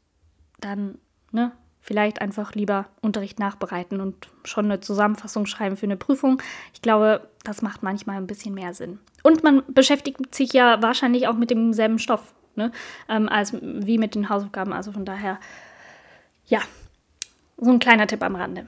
[0.60, 0.98] dann
[1.32, 1.52] ne,
[1.86, 6.42] vielleicht einfach lieber Unterricht nachbereiten und schon eine Zusammenfassung schreiben für eine Prüfung.
[6.74, 8.98] Ich glaube, das macht manchmal ein bisschen mehr Sinn.
[9.22, 12.72] Und man beschäftigt sich ja wahrscheinlich auch mit demselben Stoff, ne,
[13.08, 14.74] ähm, als wie mit den Hausaufgaben.
[14.74, 15.40] Also von daher,
[16.48, 16.60] ja,
[17.58, 18.68] so ein kleiner Tipp am Rande.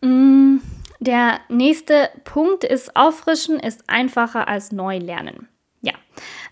[0.00, 0.58] Mm,
[1.00, 5.46] der nächste Punkt ist, auffrischen ist einfacher als neu lernen.
[5.80, 5.92] Ja,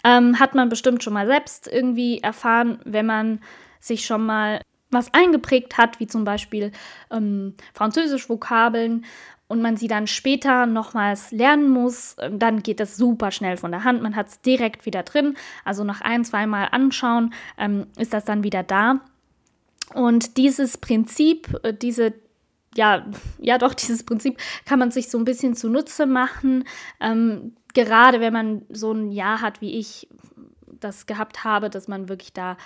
[0.04, 3.40] ähm, hat man bestimmt schon mal selbst irgendwie erfahren, wenn man
[3.80, 4.60] sich schon mal
[4.90, 6.72] was eingeprägt hat, wie zum Beispiel
[7.10, 9.04] ähm, Französisch-Vokabeln
[9.48, 13.70] und man sie dann später nochmals lernen muss, ähm, dann geht das super schnell von
[13.70, 14.02] der Hand.
[14.02, 15.36] Man hat es direkt wieder drin.
[15.64, 19.00] Also nach ein, zweimal anschauen ähm, ist das dann wieder da.
[19.94, 22.14] Und dieses Prinzip, äh, diese
[22.76, 23.06] ja,
[23.38, 26.64] ja doch, dieses Prinzip kann man sich so ein bisschen zunutze machen.
[27.00, 30.08] Ähm, gerade wenn man so ein Jahr hat, wie ich
[30.80, 32.56] das gehabt habe, dass man wirklich da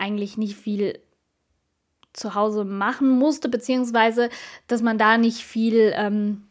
[0.00, 0.98] eigentlich nicht viel
[2.12, 4.30] zu Hause machen musste, beziehungsweise
[4.66, 6.48] dass man da nicht viel ähm,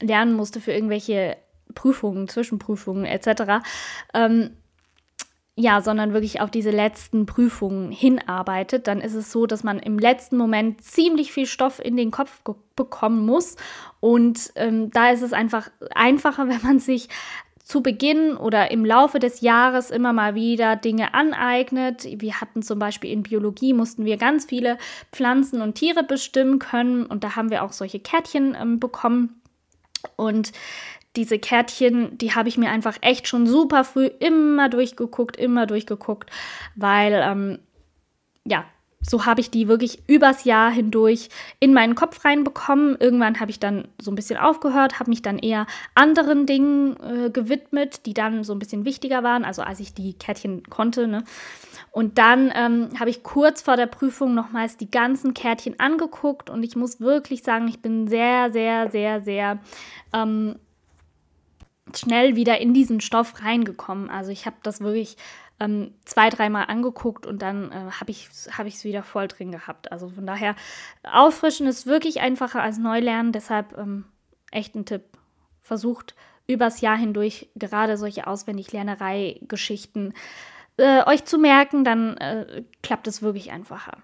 [0.00, 1.36] lernen musste für irgendwelche
[1.74, 3.64] Prüfungen, Zwischenprüfungen etc.
[4.14, 4.56] Ähm,
[5.58, 9.98] ja, sondern wirklich auf diese letzten Prüfungen hinarbeitet, dann ist es so, dass man im
[9.98, 12.42] letzten Moment ziemlich viel Stoff in den Kopf
[12.76, 13.56] bekommen muss.
[14.00, 17.08] Und ähm, da ist es einfach einfacher, wenn man sich
[17.66, 22.06] zu Beginn oder im Laufe des Jahres immer mal wieder Dinge aneignet.
[22.08, 24.78] Wir hatten zum Beispiel in Biologie, mussten wir ganz viele
[25.10, 29.40] Pflanzen und Tiere bestimmen können und da haben wir auch solche Kärtchen ähm, bekommen.
[30.14, 30.52] Und
[31.16, 36.30] diese Kärtchen, die habe ich mir einfach echt schon super früh immer durchgeguckt, immer durchgeguckt,
[36.76, 37.58] weil ähm,
[38.44, 38.64] ja,
[39.08, 41.28] so habe ich die wirklich übers Jahr hindurch
[41.60, 42.96] in meinen Kopf reinbekommen.
[42.98, 47.30] Irgendwann habe ich dann so ein bisschen aufgehört, habe mich dann eher anderen Dingen äh,
[47.30, 51.06] gewidmet, die dann so ein bisschen wichtiger waren, also als ich die Kärtchen konnte.
[51.06, 51.24] Ne?
[51.92, 56.62] Und dann ähm, habe ich kurz vor der Prüfung nochmals die ganzen Kärtchen angeguckt und
[56.62, 59.58] ich muss wirklich sagen, ich bin sehr, sehr, sehr, sehr
[60.12, 60.56] ähm,
[61.94, 64.10] schnell wieder in diesen Stoff reingekommen.
[64.10, 65.16] Also ich habe das wirklich
[65.60, 69.90] ähm, zwei, dreimal angeguckt und dann äh, habe ich es hab wieder voll drin gehabt.
[69.92, 70.54] Also von daher,
[71.02, 73.32] auffrischen ist wirklich einfacher als Neulernen.
[73.32, 74.04] Deshalb ähm,
[74.50, 75.04] echt ein Tipp.
[75.62, 76.14] Versucht
[76.46, 80.14] übers Jahr hindurch gerade solche Auswendiglernerei-Geschichten
[80.76, 83.98] äh, euch zu merken, dann äh, klappt es wirklich einfacher.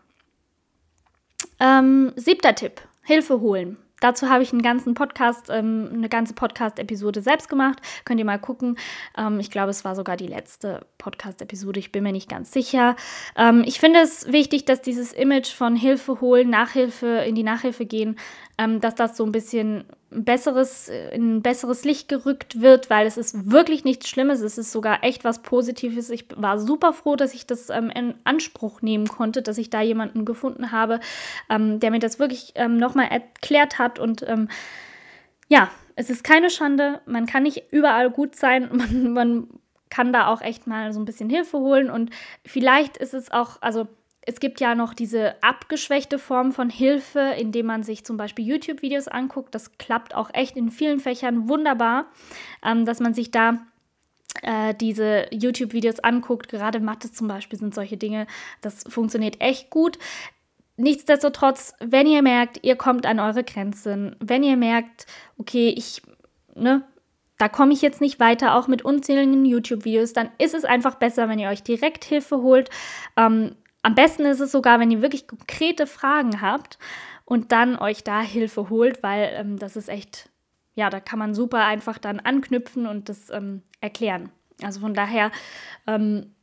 [1.60, 3.76] Ähm, siebter Tipp: Hilfe holen.
[4.02, 7.80] Dazu habe ich einen ganzen Podcast, ähm, eine ganze Podcast-Episode selbst gemacht.
[8.04, 8.76] Könnt ihr mal gucken.
[9.16, 11.78] Ähm, ich glaube, es war sogar die letzte Podcast-Episode.
[11.78, 12.96] Ich bin mir nicht ganz sicher.
[13.36, 17.86] Ähm, ich finde es wichtig, dass dieses Image von Hilfe holen, Nachhilfe, in die Nachhilfe
[17.86, 18.16] gehen,
[18.58, 23.16] ähm, dass das so ein bisschen besseres, in ein besseres Licht gerückt wird, weil es
[23.16, 24.40] ist wirklich nichts Schlimmes.
[24.40, 26.10] Es ist sogar echt was Positives.
[26.10, 29.80] Ich war super froh, dass ich das ähm, in Anspruch nehmen konnte, dass ich da
[29.80, 31.00] jemanden gefunden habe,
[31.48, 33.98] ähm, der mir das wirklich ähm, nochmal erklärt hat.
[33.98, 34.48] Und ähm,
[35.48, 37.00] ja, es ist keine Schande.
[37.06, 38.68] Man kann nicht überall gut sein.
[38.72, 39.48] Man, man
[39.90, 41.90] kann da auch echt mal so ein bisschen Hilfe holen.
[41.90, 42.10] Und
[42.46, 43.88] vielleicht ist es auch, also
[44.24, 49.08] es gibt ja noch diese abgeschwächte Form von Hilfe, indem man sich zum Beispiel YouTube-Videos
[49.08, 49.54] anguckt.
[49.54, 52.06] Das klappt auch echt in vielen Fächern wunderbar,
[52.64, 53.58] ähm, dass man sich da
[54.42, 56.48] äh, diese YouTube-Videos anguckt.
[56.48, 58.26] Gerade Mathe zum Beispiel sind solche Dinge,
[58.60, 59.98] das funktioniert echt gut.
[60.76, 65.06] Nichtsdestotrotz, wenn ihr merkt, ihr kommt an eure Grenzen, wenn ihr merkt,
[65.36, 66.00] okay, ich,
[66.54, 66.84] ne,
[67.38, 71.28] da komme ich jetzt nicht weiter, auch mit unzähligen YouTube-Videos, dann ist es einfach besser,
[71.28, 72.70] wenn ihr euch direkt Hilfe holt.
[73.16, 76.78] Ähm, am besten ist es sogar, wenn ihr wirklich konkrete Fragen habt
[77.24, 80.30] und dann euch da Hilfe holt, weil ähm, das ist echt,
[80.74, 84.30] ja, da kann man super einfach dann anknüpfen und das ähm, erklären.
[84.62, 85.32] Also von daher,
[85.86, 86.34] ähm,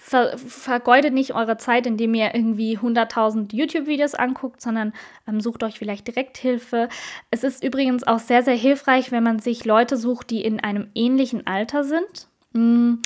[0.00, 4.94] ver vergeudet nicht eure Zeit, indem ihr irgendwie 100.000 YouTube-Videos anguckt, sondern
[5.28, 6.88] ähm, sucht euch vielleicht direkt Hilfe.
[7.30, 10.90] Es ist übrigens auch sehr, sehr hilfreich, wenn man sich Leute sucht, die in einem
[10.94, 12.28] ähnlichen Alter sind.
[12.54, 13.02] Hm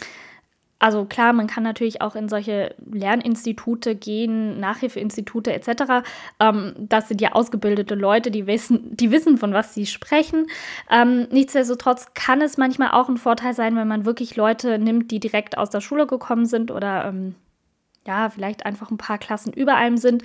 [0.79, 6.07] also klar, man kann natürlich auch in solche Lerninstitute gehen, Nachhilfeinstitute etc.
[6.41, 10.47] Ähm, das sind ja ausgebildete Leute, die wissen, die wissen, von was sie sprechen.
[10.91, 15.21] Ähm, nichtsdestotrotz kann es manchmal auch ein Vorteil sein, wenn man wirklich Leute nimmt, die
[15.21, 17.35] direkt aus der Schule gekommen sind oder ähm,
[18.07, 20.23] ja, vielleicht einfach ein paar Klassen über einem sind.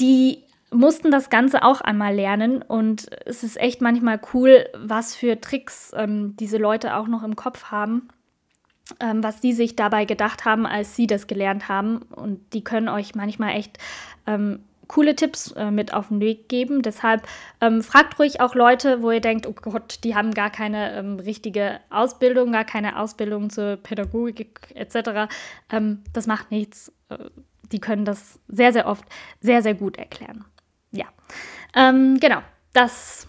[0.00, 5.40] Die mussten das Ganze auch einmal lernen und es ist echt manchmal cool, was für
[5.40, 8.08] Tricks ähm, diese Leute auch noch im Kopf haben
[9.00, 12.02] ähm, was sie sich dabei gedacht haben, als sie das gelernt haben.
[12.02, 13.78] Und die können euch manchmal echt
[14.26, 16.82] ähm, coole Tipps äh, mit auf den Weg geben.
[16.82, 17.26] Deshalb
[17.60, 21.18] ähm, fragt ruhig auch Leute, wo ihr denkt, oh Gott, die haben gar keine ähm,
[21.18, 25.32] richtige Ausbildung, gar keine Ausbildung zur Pädagogik etc.
[25.70, 26.92] Ähm, das macht nichts.
[27.08, 27.18] Äh,
[27.72, 29.04] die können das sehr, sehr oft
[29.40, 30.44] sehr, sehr gut erklären.
[30.92, 31.06] Ja,
[31.74, 32.40] ähm, genau.
[32.72, 33.26] Das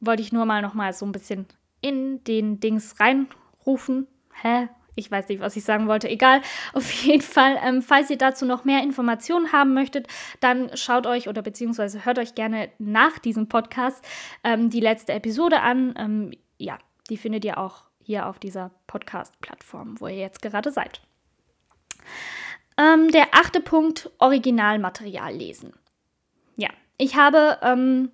[0.00, 1.46] wollte ich nur mal noch mal so ein bisschen
[1.80, 4.08] in den Dings reinrufen
[4.42, 4.68] Hä?
[4.94, 6.08] Ich weiß nicht, was ich sagen wollte.
[6.08, 6.42] Egal.
[6.74, 10.06] Auf jeden Fall, ähm, falls ihr dazu noch mehr Informationen haben möchtet,
[10.40, 14.04] dann schaut euch oder beziehungsweise hört euch gerne nach diesem Podcast
[14.44, 15.94] ähm, die letzte Episode an.
[15.96, 16.78] Ähm, ja,
[17.08, 21.00] die findet ihr auch hier auf dieser Podcast-Plattform, wo ihr jetzt gerade seid.
[22.76, 25.72] Ähm, der achte Punkt: Originalmaterial lesen.
[26.56, 28.10] Ja, ich habe ähm,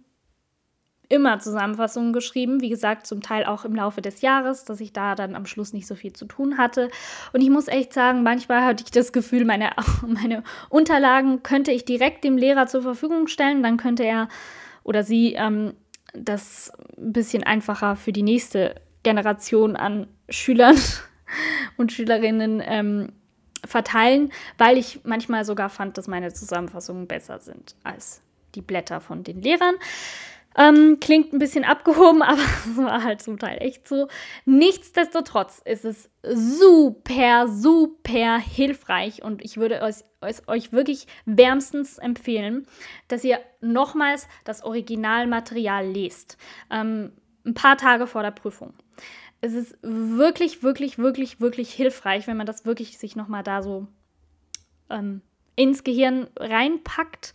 [1.08, 5.14] immer Zusammenfassungen geschrieben, wie gesagt, zum Teil auch im Laufe des Jahres, dass ich da
[5.14, 6.90] dann am Schluss nicht so viel zu tun hatte.
[7.32, 9.70] Und ich muss echt sagen, manchmal hatte ich das Gefühl, meine,
[10.06, 14.28] meine Unterlagen könnte ich direkt dem Lehrer zur Verfügung stellen, dann könnte er
[14.84, 15.74] oder sie ähm,
[16.14, 20.76] das ein bisschen einfacher für die nächste Generation an Schülern
[21.76, 23.12] und Schülerinnen ähm,
[23.64, 28.22] verteilen, weil ich manchmal sogar fand, dass meine Zusammenfassungen besser sind als
[28.54, 29.74] die Blätter von den Lehrern.
[30.58, 34.08] Ähm, klingt ein bisschen abgehoben, aber es war halt zum Teil echt so.
[34.44, 40.04] Nichtsdestotrotz ist es super, super hilfreich und ich würde euch,
[40.48, 42.66] euch wirklich wärmstens empfehlen,
[43.06, 46.36] dass ihr nochmals das Originalmaterial lest.
[46.70, 47.12] Ähm,
[47.46, 48.74] ein paar Tage vor der Prüfung.
[49.40, 53.86] Es ist wirklich, wirklich, wirklich, wirklich hilfreich, wenn man das wirklich sich nochmal da so
[54.90, 55.22] ähm,
[55.54, 57.32] ins Gehirn reinpackt.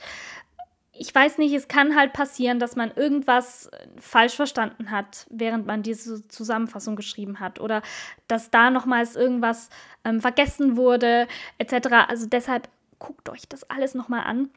[0.95, 5.81] Ich weiß nicht, es kann halt passieren, dass man irgendwas falsch verstanden hat, während man
[5.81, 7.81] diese Zusammenfassung geschrieben hat oder
[8.27, 9.69] dass da nochmals irgendwas
[10.05, 11.27] ähm, vergessen wurde,
[11.57, 11.87] etc.
[12.07, 14.49] Also deshalb guckt euch das alles nochmal an.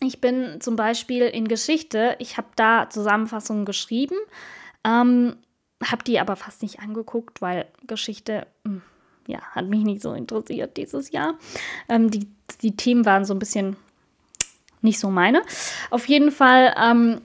[0.00, 4.16] Ich bin zum Beispiel in Geschichte, ich habe da Zusammenfassungen geschrieben,
[4.84, 5.36] ähm,
[5.82, 8.82] habe die aber fast nicht angeguckt, weil Geschichte, hm,
[9.26, 11.38] ja, hat mich nicht so interessiert dieses Jahr.
[11.88, 12.28] Ähm, die,
[12.60, 13.76] die Themen waren so ein bisschen
[14.82, 15.42] nicht so meine.
[15.90, 17.20] Auf jeden Fall ähm,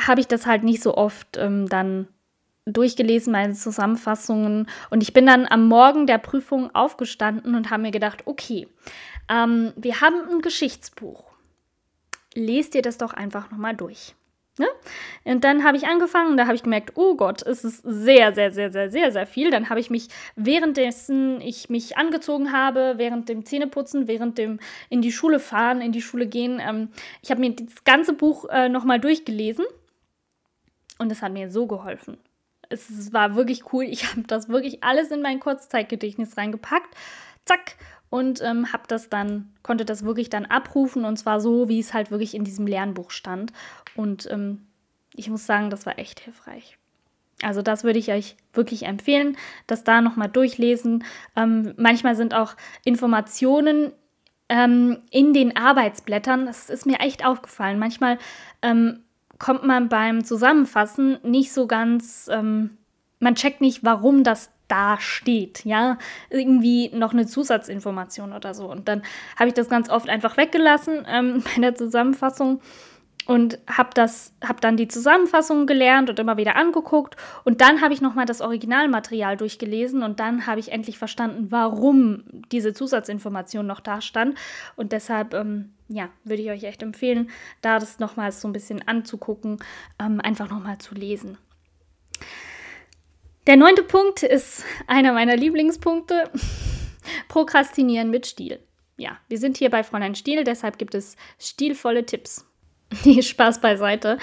[0.00, 2.08] habe ich das halt nicht so oft ähm, dann
[2.66, 4.68] durchgelesen, meine Zusammenfassungen.
[4.90, 8.68] Und ich bin dann am Morgen der Prüfung aufgestanden und habe mir gedacht, okay,
[9.28, 11.30] ähm, wir haben ein Geschichtsbuch
[12.34, 14.14] lest dir das doch einfach nochmal durch.
[14.60, 14.68] Ne?
[15.24, 18.52] Und dann habe ich angefangen, da habe ich gemerkt, oh Gott, es ist sehr, sehr,
[18.52, 19.50] sehr, sehr, sehr, sehr viel.
[19.50, 25.00] Dann habe ich mich währenddessen ich mich angezogen habe, während dem Zähneputzen, während dem in
[25.00, 26.88] die Schule fahren, in die Schule gehen, ähm,
[27.22, 29.64] ich habe mir das ganze Buch äh, nochmal durchgelesen
[30.98, 32.18] und es hat mir so geholfen.
[32.68, 33.84] Es, es war wirklich cool.
[33.84, 36.94] Ich habe das wirklich alles in mein Kurzzeitgedächtnis reingepackt.
[37.46, 37.76] Zack
[38.10, 41.94] und ähm, habe das dann, konnte das wirklich dann abrufen und zwar so, wie es
[41.94, 43.52] halt wirklich in diesem Lernbuch stand.
[43.94, 44.66] Und ähm,
[45.14, 46.76] ich muss sagen, das war echt hilfreich.
[47.42, 51.04] Also das würde ich euch wirklich empfehlen, das da nochmal durchlesen.
[51.36, 53.92] Ähm, manchmal sind auch Informationen
[54.48, 57.78] ähm, in den Arbeitsblättern, das ist mir echt aufgefallen.
[57.78, 58.18] Manchmal
[58.62, 59.04] ähm,
[59.38, 62.76] kommt man beim Zusammenfassen nicht so ganz, ähm,
[63.20, 65.98] man checkt nicht, warum das da steht, ja,
[66.30, 68.70] irgendwie noch eine Zusatzinformation oder so.
[68.70, 69.02] Und dann
[69.36, 72.60] habe ich das ganz oft einfach weggelassen ähm, bei der Zusammenfassung
[73.26, 77.92] und habe das, habe dann die Zusammenfassung gelernt und immer wieder angeguckt und dann habe
[77.94, 83.66] ich noch mal das Originalmaterial durchgelesen und dann habe ich endlich verstanden, warum diese Zusatzinformation
[83.66, 84.36] noch da stand
[84.76, 87.30] und deshalb ähm, ja, würde ich euch echt empfehlen,
[87.60, 89.58] da das nochmals so ein bisschen anzugucken,
[90.00, 91.36] ähm, einfach nochmal zu lesen.
[93.50, 96.30] Der neunte Punkt ist einer meiner Lieblingspunkte.
[97.28, 98.60] Prokrastinieren mit Stil.
[98.96, 102.46] Ja, wir sind hier bei Fräulein Stil, deshalb gibt es stilvolle Tipps.
[103.04, 104.18] Nee, Spaß beiseite.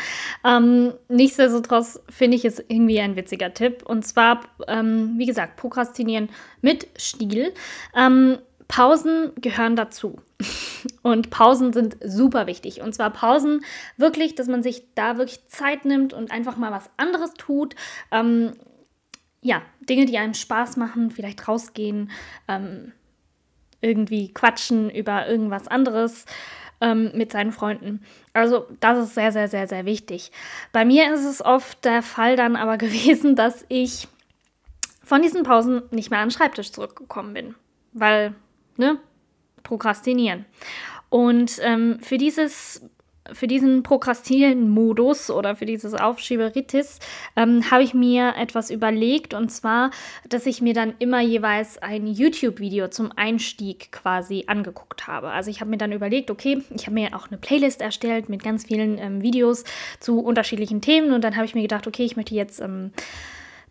[0.46, 3.84] Ähm, nichtsdestotrotz finde ich es irgendwie ein witziger Tipp.
[3.86, 6.30] Und zwar, ähm, wie gesagt, Prokrastinieren
[6.62, 7.54] mit Stil.
[7.98, 8.38] Ähm,
[8.70, 10.22] Pausen gehören dazu.
[11.02, 12.80] Und Pausen sind super wichtig.
[12.80, 13.66] Und zwar Pausen
[13.98, 17.76] wirklich, dass man sich da wirklich Zeit nimmt und einfach mal was anderes tut.
[19.42, 22.12] Ja, Dinge, die einem Spaß machen, vielleicht rausgehen,
[22.48, 22.92] ähm,
[23.82, 26.26] irgendwie quatschen über irgendwas anderes
[26.82, 28.02] ähm, mit seinen Freunden.
[28.34, 30.32] Also das ist sehr, sehr, sehr, sehr wichtig.
[30.72, 34.08] Bei mir ist es oft der Fall dann aber gewesen, dass ich
[35.04, 37.56] von diesen Pausen nicht mehr an den Schreibtisch zurückgekommen bin,
[37.94, 38.36] weil,
[38.76, 39.00] ne,
[39.64, 40.46] prokrastinieren.
[41.10, 42.82] Und ähm, für dieses
[43.34, 47.00] für diesen Prokrastinieren-Modus oder für dieses Aufschieberitis
[47.36, 49.34] ähm, habe ich mir etwas überlegt.
[49.34, 49.92] Und zwar,
[50.30, 55.30] dass ich mir dann immer jeweils ein YouTube-Video zum Einstieg quasi angeguckt habe.
[55.30, 58.44] Also ich habe mir dann überlegt, okay, ich habe mir auch eine Playlist erstellt mit
[58.44, 59.64] ganz vielen ähm, Videos
[60.00, 61.12] zu unterschiedlichen Themen.
[61.12, 62.92] Und dann habe ich mir gedacht, okay, ich möchte jetzt ähm,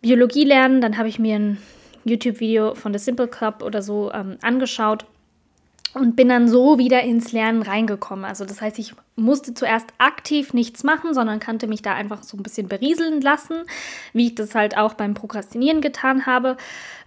[0.01, 1.57] Biologie lernen, dann habe ich mir ein
[2.05, 5.05] YouTube-Video von The Simple Club oder so ähm, angeschaut
[5.93, 8.25] und bin dann so wieder ins Lernen reingekommen.
[8.25, 12.37] Also das heißt, ich musste zuerst aktiv nichts machen, sondern kannte mich da einfach so
[12.37, 13.63] ein bisschen berieseln lassen,
[14.13, 16.57] wie ich das halt auch beim Prokrastinieren getan habe.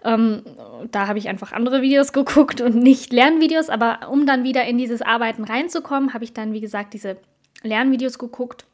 [0.05, 0.43] Ähm,
[0.91, 4.79] da habe ich einfach andere Videos geguckt und nicht Lernvideos, aber um dann wieder in
[4.79, 7.17] dieses Arbeiten reinzukommen, habe ich dann, wie gesagt, diese
[7.63, 8.65] Lernvideos geguckt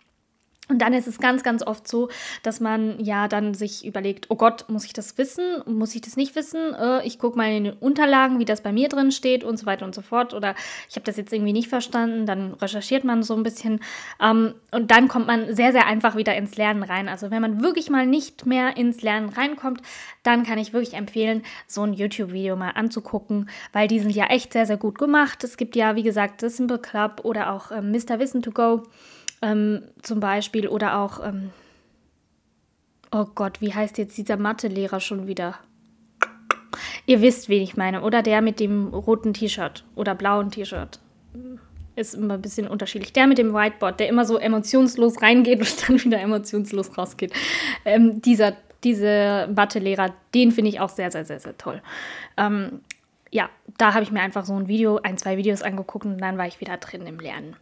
[0.69, 2.09] und dann ist es ganz, ganz oft so,
[2.43, 5.63] dass man ja dann sich überlegt, oh Gott, muss ich das wissen?
[5.67, 6.75] Muss ich das nicht wissen?
[6.75, 9.67] Äh, ich gucke mal in den Unterlagen, wie das bei mir drin steht und so
[9.67, 10.35] weiter und so fort.
[10.35, 10.57] Oder
[10.89, 12.27] ich habe das jetzt irgendwie nicht verstanden.
[12.27, 13.79] Dann recherchiert man so ein bisschen.
[14.21, 17.09] Ähm, und dann kommt man sehr, sehr einfach wieder ins Lernen rein.
[17.09, 19.83] Also wenn man wirklich mal nicht mehr ins Lernen reinkommt,
[20.25, 24.53] dann kann ich wirklich empfehlen, so ein YouTube-Video mal anzugucken, weil die sind ja echt
[24.53, 25.45] sehr, sehr gut gemacht.
[25.45, 28.19] Es gibt ja, wie gesagt, das Simple Club oder auch äh, Mr.
[28.19, 28.83] Wissen to Go
[29.47, 31.51] ähm, zum Beispiel oder auch, ähm,
[33.13, 35.59] oh Gott, wie heißt jetzt dieser Mathelehrer schon wieder?
[37.07, 40.99] Ihr wisst, wen ich meine, oder der mit dem roten T-Shirt oder blauen T-Shirt.
[41.95, 43.13] Ist immer ein bisschen unterschiedlich.
[43.13, 47.33] Der mit dem Whiteboard, der immer so emotionslos reingeht und dann wieder emotionslos rausgeht.
[47.85, 51.81] Ähm, dieser, diese Mathelehrer, den finde ich auch sehr, sehr, sehr, sehr toll.
[52.37, 52.81] Ähm,
[53.31, 56.37] ja, da habe ich mir einfach so ein Video, ein, zwei Videos angeguckt und dann
[56.37, 57.57] war ich wieder drin im Lernen.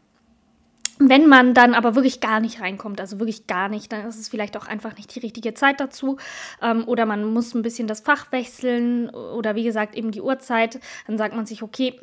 [0.99, 4.29] Wenn man dann aber wirklich gar nicht reinkommt, also wirklich gar nicht, dann ist es
[4.29, 6.19] vielleicht auch einfach nicht die richtige Zeit dazu.
[6.63, 10.81] Ähm, oder man muss ein bisschen das Fach wechseln oder wie gesagt eben die Uhrzeit.
[11.07, 11.99] Dann sagt man sich, okay,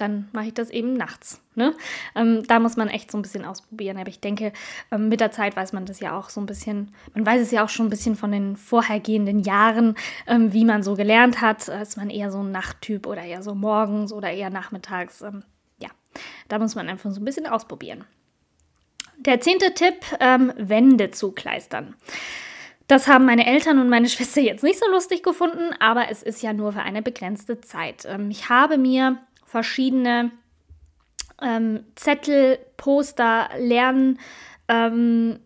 [0.00, 1.42] dann mache ich das eben nachts.
[1.54, 1.74] Ne?
[2.14, 3.98] Ähm, da muss man echt so ein bisschen ausprobieren.
[3.98, 4.52] Aber ich denke,
[4.90, 7.50] ähm, mit der Zeit weiß man das ja auch so ein bisschen, man weiß es
[7.50, 9.94] ja auch schon ein bisschen von den vorhergehenden Jahren,
[10.26, 11.68] ähm, wie man so gelernt hat.
[11.68, 15.20] Ist man eher so ein Nachttyp oder eher so morgens oder eher nachmittags.
[15.22, 15.42] Ähm,
[15.78, 15.88] ja,
[16.48, 18.04] da muss man einfach so ein bisschen ausprobieren.
[19.20, 21.94] Der zehnte Tipp, ähm, Wände zukleistern.
[22.88, 26.42] Das haben meine Eltern und meine Schwester jetzt nicht so lustig gefunden, aber es ist
[26.42, 28.06] ja nur für eine begrenzte Zeit.
[28.06, 30.30] Ähm, ich habe mir verschiedene
[31.42, 34.18] ähm, Zettel, Poster, Lern,
[34.68, 35.40] ähm,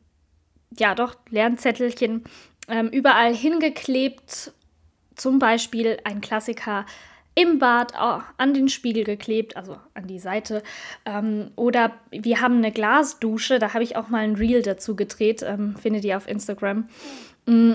[0.78, 2.24] ja doch, Lernzettelchen
[2.68, 4.52] ähm, überall hingeklebt.
[5.16, 6.86] Zum Beispiel ein Klassiker,
[7.34, 10.62] im Bad oh, an den Spiegel geklebt, also an die Seite.
[11.04, 15.42] Ähm, oder wir haben eine Glasdusche, da habe ich auch mal ein Reel dazu gedreht,
[15.42, 16.88] ähm, findet ihr auf Instagram.
[17.46, 17.74] Mm,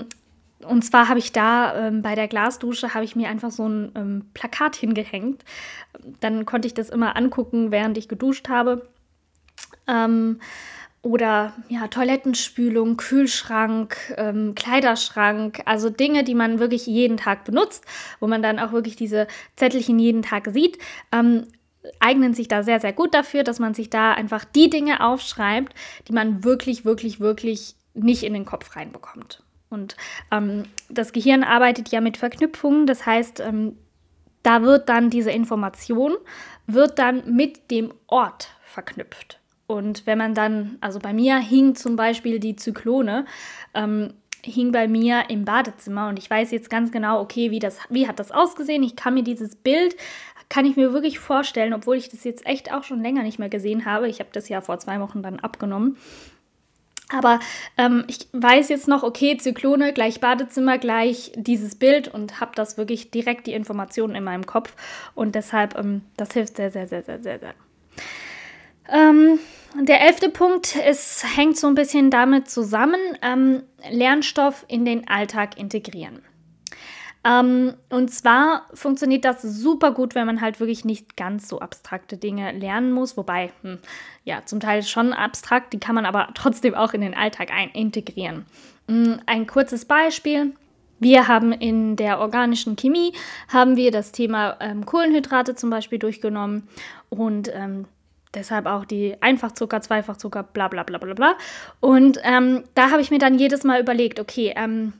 [0.64, 3.92] und zwar habe ich da ähm, bei der Glasdusche habe ich mir einfach so ein
[3.94, 5.44] ähm, Plakat hingehängt.
[6.20, 8.86] Dann konnte ich das immer angucken, während ich geduscht habe.
[9.86, 10.40] Ähm,
[11.02, 17.84] oder ja, Toilettenspülung, Kühlschrank, ähm, Kleiderschrank, also Dinge, die man wirklich jeden Tag benutzt,
[18.20, 19.26] wo man dann auch wirklich diese
[19.56, 20.78] Zettelchen jeden Tag sieht,
[21.10, 21.46] ähm,
[21.98, 25.74] eignen sich da sehr, sehr gut dafür, dass man sich da einfach die Dinge aufschreibt,
[26.08, 29.42] die man wirklich, wirklich, wirklich nicht in den Kopf reinbekommt.
[29.70, 29.96] Und
[30.30, 33.76] ähm, das Gehirn arbeitet ja mit Verknüpfungen, das heißt, ähm,
[34.42, 36.16] da wird dann diese Information,
[36.66, 39.39] wird dann mit dem Ort verknüpft.
[39.70, 43.24] Und wenn man dann, also bei mir hing zum Beispiel die Zyklone,
[43.72, 47.78] ähm, hing bei mir im Badezimmer und ich weiß jetzt ganz genau, okay, wie, das,
[47.88, 48.82] wie hat das ausgesehen?
[48.82, 49.94] Ich kann mir dieses Bild,
[50.48, 53.48] kann ich mir wirklich vorstellen, obwohl ich das jetzt echt auch schon länger nicht mehr
[53.48, 54.08] gesehen habe.
[54.08, 55.96] Ich habe das ja vor zwei Wochen dann abgenommen.
[57.08, 57.38] Aber
[57.78, 62.76] ähm, ich weiß jetzt noch, okay, Zyklone gleich Badezimmer, gleich dieses Bild und habe das
[62.76, 64.74] wirklich direkt die Informationen in meinem Kopf.
[65.14, 67.54] Und deshalb, ähm, das hilft sehr, sehr, sehr, sehr, sehr, sehr.
[68.88, 69.38] Ähm,
[69.78, 75.58] der elfte Punkt ist, hängt so ein bisschen damit zusammen, ähm, Lernstoff in den Alltag
[75.58, 76.22] integrieren.
[77.22, 82.16] Ähm, und zwar funktioniert das super gut, wenn man halt wirklich nicht ganz so abstrakte
[82.16, 83.78] Dinge lernen muss, wobei, hm,
[84.24, 87.70] ja, zum Teil schon abstrakt, die kann man aber trotzdem auch in den Alltag ein
[87.70, 88.46] integrieren.
[88.88, 90.54] Hm, ein kurzes Beispiel.
[90.98, 93.12] Wir haben in der organischen Chemie
[93.48, 96.68] haben wir das Thema ähm, Kohlenhydrate zum Beispiel durchgenommen
[97.08, 97.86] und ähm,
[98.34, 101.36] Deshalb auch die Einfachzucker, Zweifachzucker, bla bla bla bla bla.
[101.80, 104.92] Und ähm, da habe ich mir dann jedes Mal überlegt, okay, ähm,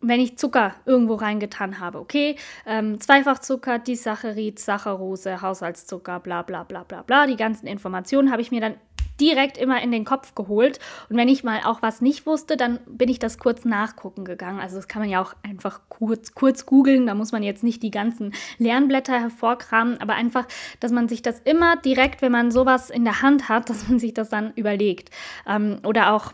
[0.00, 6.84] wenn ich Zucker irgendwo reingetan habe, okay, ähm, Zweifachzucker, Disaccharid, Saccharose, Haushaltszucker, bla bla bla
[6.84, 8.76] bla bla, die ganzen Informationen habe ich mir dann
[9.20, 10.78] direkt immer in den Kopf geholt.
[11.08, 14.60] Und wenn ich mal auch was nicht wusste, dann bin ich das kurz nachgucken gegangen.
[14.60, 17.06] Also das kann man ja auch einfach kurz, kurz googeln.
[17.06, 20.46] Da muss man jetzt nicht die ganzen Lernblätter hervorkramen, aber einfach,
[20.80, 23.98] dass man sich das immer direkt, wenn man sowas in der Hand hat, dass man
[23.98, 25.10] sich das dann überlegt.
[25.46, 26.32] Ähm, oder auch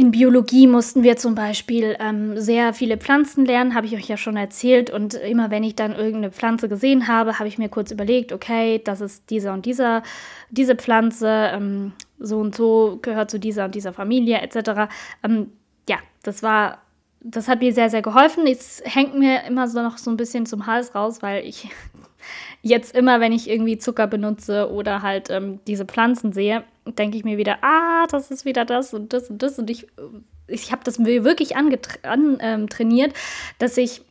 [0.00, 4.16] in Biologie mussten wir zum Beispiel ähm, sehr viele Pflanzen lernen, habe ich euch ja
[4.16, 4.90] schon erzählt.
[4.90, 8.80] Und immer wenn ich dann irgendeine Pflanze gesehen habe, habe ich mir kurz überlegt, okay,
[8.84, 10.04] das ist dieser und dieser,
[10.50, 14.90] diese Pflanze, ähm, so und so gehört zu dieser und dieser Familie etc.
[15.22, 15.52] Ähm,
[15.88, 16.78] ja, das war,
[17.20, 18.46] das hat mir sehr, sehr geholfen.
[18.46, 21.68] Es hängt mir immer so noch so ein bisschen zum Hals raus, weil ich
[22.62, 27.24] jetzt immer, wenn ich irgendwie Zucker benutze oder halt ähm, diese Pflanzen sehe, denke ich
[27.24, 29.58] mir wieder, ah, das ist wieder das und das und das.
[29.58, 29.86] Und ich,
[30.46, 33.12] ich habe das mir wirklich antrainiert, an, ähm,
[33.58, 34.02] dass ich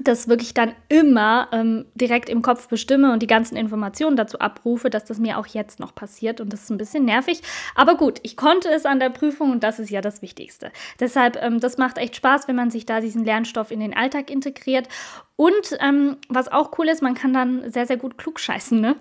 [0.00, 4.88] das wirklich dann immer ähm, direkt im Kopf bestimme und die ganzen Informationen dazu abrufe,
[4.88, 6.40] dass das mir auch jetzt noch passiert.
[6.40, 7.42] Und das ist ein bisschen nervig.
[7.74, 10.72] Aber gut, ich konnte es an der Prüfung und das ist ja das Wichtigste.
[10.98, 14.30] Deshalb, ähm, das macht echt Spaß, wenn man sich da diesen Lernstoff in den Alltag
[14.30, 14.88] integriert.
[15.36, 18.96] Und ähm, was auch cool ist, man kann dann sehr, sehr gut klugscheißen, ne?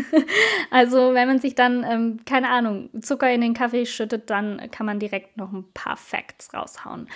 [0.70, 4.86] also wenn man sich dann, ähm, keine Ahnung, Zucker in den Kaffee schüttet, dann kann
[4.86, 7.08] man direkt noch ein paar Facts raushauen.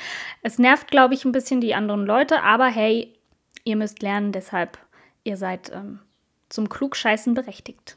[0.42, 3.14] Es nervt, glaube ich, ein bisschen die anderen Leute, aber hey,
[3.64, 4.78] Ihr müsst lernen, deshalb
[5.24, 6.00] ihr seid ähm,
[6.48, 7.96] zum Klugscheißen berechtigt.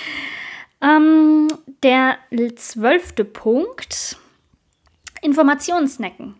[0.80, 1.48] ähm,
[1.82, 2.18] der
[2.56, 4.16] zwölfte Punkt,
[5.22, 6.36] Informationssnacken.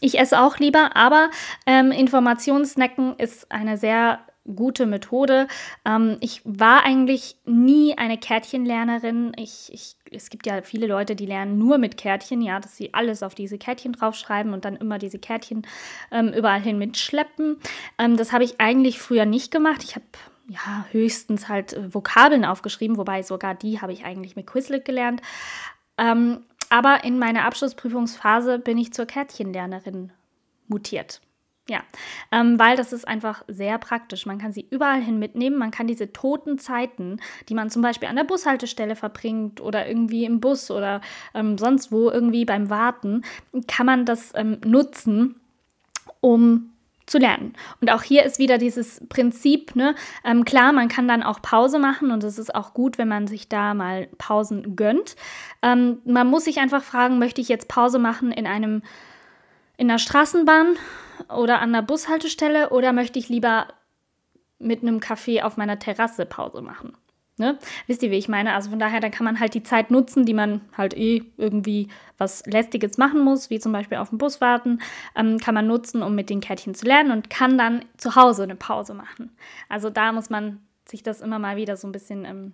[0.00, 1.30] Ich esse auch lieber, aber
[1.66, 4.20] ähm, Informationssnacken ist eine sehr
[4.54, 5.48] gute Methode.
[5.84, 9.32] Ähm, ich war eigentlich nie eine Kärtchenlernerin.
[9.36, 12.94] Ich, ich, es gibt ja viele Leute, die lernen nur mit Kärtchen, ja, dass sie
[12.94, 15.66] alles auf diese Kärtchen draufschreiben und dann immer diese Kärtchen
[16.10, 17.58] ähm, überall hin mitschleppen.
[17.98, 19.82] Ähm, das habe ich eigentlich früher nicht gemacht.
[19.84, 20.04] Ich habe
[20.48, 25.22] ja, höchstens halt äh, Vokabeln aufgeschrieben, wobei sogar die habe ich eigentlich mit Quizlet gelernt.
[25.96, 30.12] Ähm, aber in meiner Abschlussprüfungsphase bin ich zur Kärtchenlernerin
[30.66, 31.20] mutiert.
[31.70, 31.84] Ja,
[32.32, 34.26] ähm, weil das ist einfach sehr praktisch.
[34.26, 35.56] Man kann sie überall hin mitnehmen.
[35.56, 40.24] Man kann diese toten Zeiten, die man zum Beispiel an der Bushaltestelle verbringt oder irgendwie
[40.24, 41.00] im Bus oder
[41.32, 43.22] ähm, sonst wo irgendwie beim Warten,
[43.68, 45.36] kann man das ähm, nutzen,
[46.18, 46.72] um
[47.06, 47.52] zu lernen.
[47.80, 49.94] Und auch hier ist wieder dieses Prinzip, ne?
[50.24, 53.28] Ähm, klar, man kann dann auch Pause machen und es ist auch gut, wenn man
[53.28, 55.14] sich da mal Pausen gönnt.
[55.62, 58.82] Ähm, man muss sich einfach fragen, möchte ich jetzt Pause machen in einem
[59.80, 60.76] in der Straßenbahn
[61.34, 63.68] oder an der Bushaltestelle oder möchte ich lieber
[64.58, 66.98] mit einem Kaffee auf meiner Terrasse Pause machen?
[67.38, 67.58] Ne?
[67.86, 68.52] Wisst ihr, wie ich meine?
[68.52, 71.88] Also von daher, dann kann man halt die Zeit nutzen, die man halt eh irgendwie
[72.18, 74.80] was Lästiges machen muss, wie zum Beispiel auf dem Bus warten,
[75.16, 78.42] ähm, kann man nutzen, um mit den Kärtchen zu lernen und kann dann zu Hause
[78.42, 79.34] eine Pause machen.
[79.70, 82.52] Also da muss man sich das immer mal wieder so ein bisschen ähm,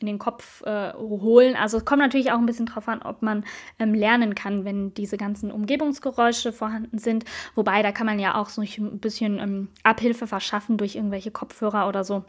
[0.00, 1.56] in den Kopf äh, holen.
[1.56, 3.44] Also es kommt natürlich auch ein bisschen drauf an, ob man
[3.78, 7.24] ähm, lernen kann, wenn diese ganzen Umgebungsgeräusche vorhanden sind.
[7.54, 11.88] Wobei, da kann man ja auch so ein bisschen ähm, Abhilfe verschaffen durch irgendwelche Kopfhörer
[11.88, 12.24] oder so.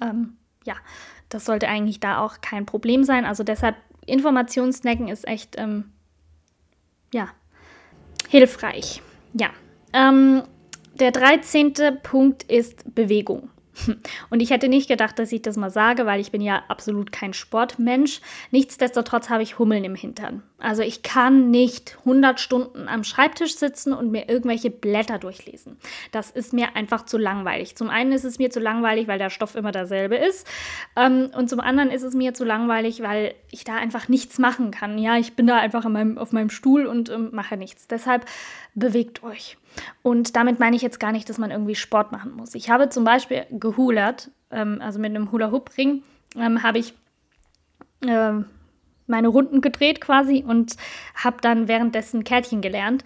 [0.00, 0.74] Ähm, ja,
[1.28, 3.26] das sollte eigentlich da auch kein Problem sein.
[3.26, 3.76] Also deshalb
[4.06, 5.92] Informationssnacken ist echt, ähm,
[7.12, 7.28] ja,
[8.28, 9.02] hilfreich.
[9.34, 9.50] Ja.
[9.92, 10.42] Ähm,
[10.94, 11.74] der 13.
[12.02, 13.50] Punkt ist Bewegung.
[14.30, 17.12] Und ich hätte nicht gedacht, dass ich das mal sage, weil ich bin ja absolut
[17.12, 18.20] kein Sportmensch.
[18.50, 20.42] Nichtsdestotrotz habe ich Hummeln im Hintern.
[20.58, 25.78] Also ich kann nicht 100 Stunden am Schreibtisch sitzen und mir irgendwelche Blätter durchlesen.
[26.12, 27.76] Das ist mir einfach zu langweilig.
[27.76, 30.46] Zum einen ist es mir zu langweilig, weil der Stoff immer derselbe ist.
[30.96, 34.70] Ähm, und zum anderen ist es mir zu langweilig, weil ich da einfach nichts machen
[34.70, 34.98] kann.
[34.98, 37.86] Ja, ich bin da einfach meinem, auf meinem Stuhl und ähm, mache nichts.
[37.86, 38.26] Deshalb
[38.74, 39.56] bewegt euch.
[40.02, 42.54] Und damit meine ich jetzt gar nicht, dass man irgendwie Sport machen muss.
[42.54, 46.02] Ich habe zum Beispiel gehulert, ähm, also mit einem Hula-Hoop-Ring
[46.36, 46.94] ähm, habe ich
[48.06, 48.32] äh,
[49.06, 50.76] meine Runden gedreht quasi und
[51.14, 53.04] habe dann währenddessen Kärtchen gelernt.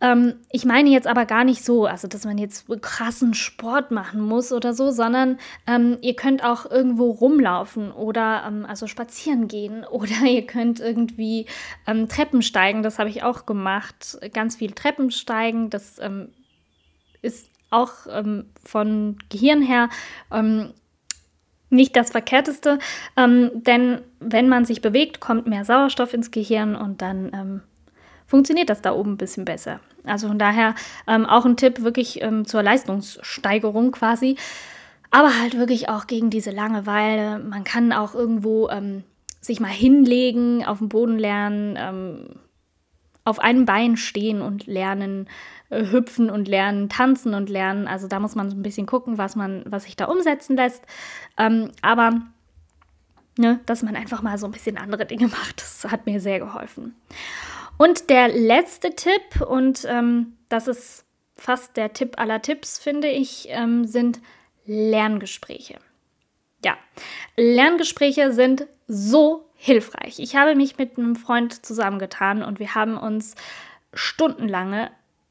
[0.00, 4.20] Ähm, ich meine jetzt aber gar nicht so, also dass man jetzt krassen Sport machen
[4.20, 9.84] muss oder so, sondern ähm, ihr könnt auch irgendwo rumlaufen oder ähm, also spazieren gehen
[9.90, 11.46] oder ihr könnt irgendwie
[11.86, 12.82] ähm, Treppen steigen.
[12.82, 14.18] Das habe ich auch gemacht.
[14.32, 15.70] Ganz viel Treppen steigen.
[15.70, 16.28] Das ähm,
[17.20, 19.88] ist auch ähm, von Gehirn her
[21.70, 22.78] nicht das Verkehrteste,
[23.16, 27.62] denn wenn man sich bewegt, kommt mehr Sauerstoff ins Gehirn und dann
[28.28, 29.80] funktioniert das da oben ein bisschen besser.
[30.04, 30.74] Also von daher
[31.08, 34.36] ähm, auch ein Tipp wirklich ähm, zur Leistungssteigerung quasi.
[35.10, 37.38] Aber halt wirklich auch gegen diese Langeweile.
[37.38, 39.02] Man kann auch irgendwo ähm,
[39.40, 42.36] sich mal hinlegen, auf dem Boden lernen, ähm,
[43.24, 45.28] auf einem Bein stehen und lernen,
[45.70, 47.88] äh, hüpfen und lernen, tanzen und lernen.
[47.88, 50.84] Also da muss man so ein bisschen gucken, was man, was sich da umsetzen lässt.
[51.38, 52.20] Ähm, aber
[53.38, 56.40] ne, dass man einfach mal so ein bisschen andere Dinge macht, das hat mir sehr
[56.40, 56.94] geholfen.
[57.78, 61.04] Und der letzte Tipp, und ähm, das ist
[61.36, 64.20] fast der Tipp aller Tipps, finde ich, ähm, sind
[64.66, 65.78] Lerngespräche.
[66.64, 66.76] Ja,
[67.36, 70.18] Lerngespräche sind so hilfreich.
[70.18, 73.36] Ich habe mich mit einem Freund zusammengetan und wir haben uns
[73.94, 74.90] stundenlange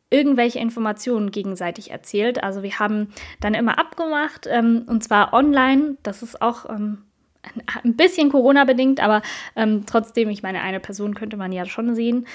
[0.10, 2.42] irgendwelche Informationen gegenseitig erzählt.
[2.42, 5.98] Also wir haben dann immer abgemacht, ähm, und zwar online.
[6.04, 7.07] Das ist auch ähm,
[7.84, 9.22] ein bisschen Corona-bedingt, aber
[9.56, 12.28] ähm, trotzdem, ich meine, eine Person könnte man ja schon sehen.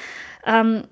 [0.44, 0.84] Ähm,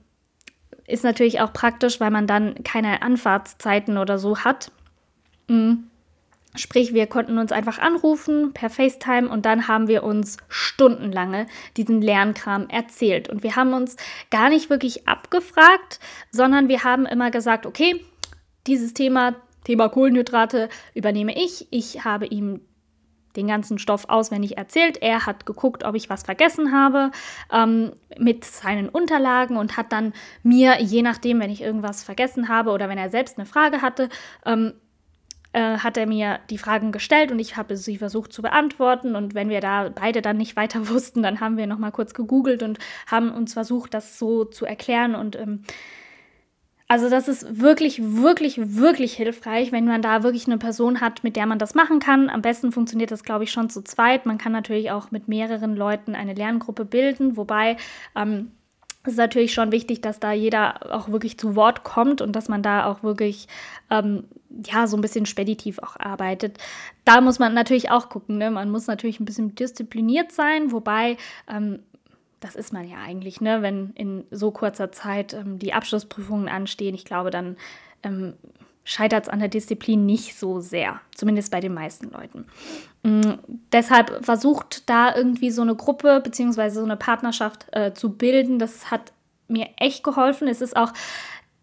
[0.86, 4.72] ist natürlich auch praktisch, weil man dann keine Anfahrtszeiten oder so hat.
[5.48, 5.84] Mhm.
[6.56, 11.46] Sprich, wir konnten uns einfach anrufen per FaceTime und dann haben wir uns stundenlange
[11.76, 13.28] diesen Lernkram erzählt.
[13.28, 13.96] Und wir haben uns
[14.32, 16.00] gar nicht wirklich abgefragt,
[16.32, 18.04] sondern wir haben immer gesagt, okay,
[18.66, 21.68] dieses Thema, Thema Kohlenhydrate übernehme ich.
[21.70, 22.60] Ich habe ihm
[23.36, 24.98] den ganzen Stoff auswendig erzählt.
[25.00, 27.10] Er hat geguckt, ob ich was vergessen habe
[27.52, 30.12] ähm, mit seinen Unterlagen und hat dann
[30.42, 34.08] mir, je nachdem, wenn ich irgendwas vergessen habe oder wenn er selbst eine Frage hatte,
[34.44, 34.74] ähm,
[35.52, 39.16] äh, hat er mir die Fragen gestellt und ich habe sie versucht zu beantworten.
[39.16, 42.14] Und wenn wir da beide dann nicht weiter wussten, dann haben wir noch mal kurz
[42.14, 45.62] gegoogelt und haben uns versucht, das so zu erklären und ähm,
[46.90, 51.36] also das ist wirklich, wirklich, wirklich hilfreich, wenn man da wirklich eine Person hat, mit
[51.36, 52.28] der man das machen kann.
[52.28, 54.26] Am besten funktioniert das, glaube ich, schon zu zweit.
[54.26, 57.76] Man kann natürlich auch mit mehreren Leuten eine Lerngruppe bilden, wobei
[58.16, 58.50] ähm,
[59.04, 62.48] es ist natürlich schon wichtig, dass da jeder auch wirklich zu Wort kommt und dass
[62.48, 63.46] man da auch wirklich
[63.88, 64.24] ähm,
[64.66, 66.58] ja so ein bisschen speditiv auch arbeitet.
[67.04, 68.36] Da muss man natürlich auch gucken.
[68.36, 68.50] Ne?
[68.50, 71.18] Man muss natürlich ein bisschen diszipliniert sein, wobei
[71.48, 71.84] ähm,
[72.40, 73.62] das ist man ja eigentlich, ne?
[73.62, 76.94] wenn in so kurzer Zeit ähm, die Abschlussprüfungen anstehen.
[76.94, 77.56] Ich glaube, dann
[78.02, 78.34] ähm,
[78.84, 82.46] scheitert es an der Disziplin nicht so sehr, zumindest bei den meisten Leuten.
[83.02, 83.38] Mhm,
[83.72, 86.70] deshalb versucht da irgendwie so eine Gruppe bzw.
[86.70, 88.58] so eine Partnerschaft äh, zu bilden.
[88.58, 89.12] Das hat
[89.48, 90.48] mir echt geholfen.
[90.48, 90.92] Es ist auch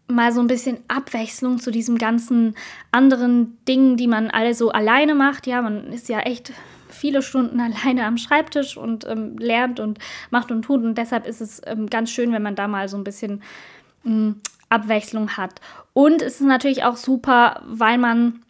[0.06, 2.54] mal so ein bisschen Abwechslung zu diesem ganzen
[2.92, 5.46] anderen Dingen, die man alle so alleine macht.
[5.46, 6.52] Ja, man ist ja echt
[6.88, 9.98] viele Stunden alleine am Schreibtisch und ähm, lernt und
[10.30, 10.82] macht und tut.
[10.82, 13.42] Und deshalb ist es ähm, ganz schön, wenn man da mal so ein bisschen
[14.04, 14.34] mh,
[14.68, 15.60] Abwechslung hat.
[15.92, 18.40] Und es ist natürlich auch super, weil man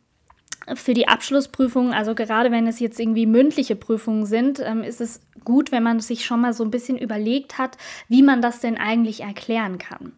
[0.74, 5.22] für die Abschlussprüfungen, also gerade wenn es jetzt irgendwie mündliche Prüfungen sind, ähm, ist es
[5.44, 7.78] gut, wenn man sich schon mal so ein bisschen überlegt hat,
[8.08, 10.12] wie man das denn eigentlich erklären kann.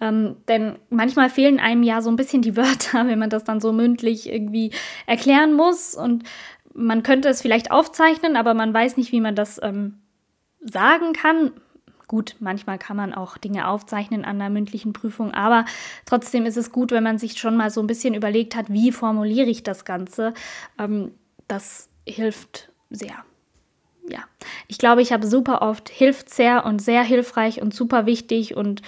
[0.00, 3.60] Ähm, denn manchmal fehlen einem ja so ein bisschen die Wörter, wenn man das dann
[3.60, 4.72] so mündlich irgendwie
[5.06, 5.94] erklären muss.
[5.94, 6.24] Und
[6.76, 9.98] man könnte es vielleicht aufzeichnen, aber man weiß nicht, wie man das ähm,
[10.60, 11.52] sagen kann.
[12.08, 15.64] Gut, manchmal kann man auch Dinge aufzeichnen an der mündlichen Prüfung, aber
[16.04, 18.92] trotzdem ist es gut, wenn man sich schon mal so ein bisschen überlegt hat, wie
[18.92, 20.32] formuliere ich das Ganze.
[20.78, 21.12] Ähm,
[21.48, 23.24] das hilft sehr.
[24.08, 24.20] Ja,
[24.68, 28.82] ich glaube, ich habe super oft hilft sehr und sehr hilfreich und super wichtig und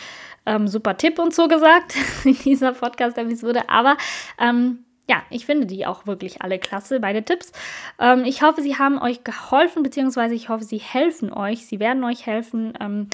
[0.47, 3.69] ähm, super Tipp und so gesagt in dieser Podcast-Episode.
[3.69, 3.97] Aber
[4.39, 7.53] ähm, ja, ich finde die auch wirklich alle klasse, beide Tipps.
[7.99, 11.67] Ähm, ich hoffe, sie haben euch geholfen, beziehungsweise ich hoffe, sie helfen euch.
[11.67, 12.75] Sie werden euch helfen.
[12.79, 13.09] Ähm,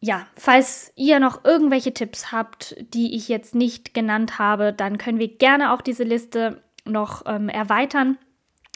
[0.00, 5.18] ja, falls ihr noch irgendwelche Tipps habt, die ich jetzt nicht genannt habe, dann können
[5.18, 8.18] wir gerne auch diese Liste noch ähm, erweitern.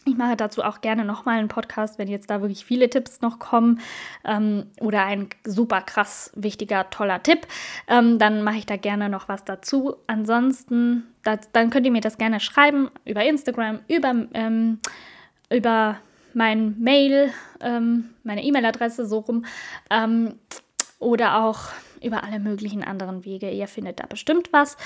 [0.04, 3.38] Ich mache dazu auch gerne nochmal einen Podcast, wenn jetzt da wirklich viele Tipps noch
[3.38, 3.80] kommen
[4.24, 7.46] ähm, oder ein super krass wichtiger, toller Tipp,
[7.86, 9.96] ähm, dann mache ich da gerne noch was dazu.
[10.08, 14.80] Ansonsten, das, dann könnt ihr mir das gerne schreiben über Instagram, über, ähm,
[15.52, 15.98] über
[16.34, 19.44] mein Mail, ähm, meine E-Mail-Adresse so rum
[19.88, 20.34] ähm,
[20.98, 21.60] oder auch
[22.02, 23.50] über alle möglichen anderen Wege.
[23.50, 24.76] Ihr findet da bestimmt was.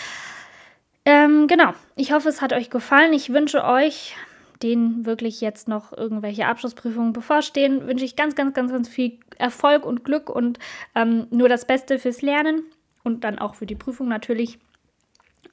[1.06, 3.12] Ähm, genau, ich hoffe, es hat euch gefallen.
[3.14, 4.14] Ich wünsche euch
[4.62, 9.84] denen wirklich jetzt noch irgendwelche Abschlussprüfungen bevorstehen, wünsche ich ganz, ganz, ganz, ganz viel Erfolg
[9.84, 10.58] und Glück und
[10.94, 12.62] ähm, nur das Beste fürs Lernen
[13.04, 14.58] und dann auch für die Prüfung natürlich.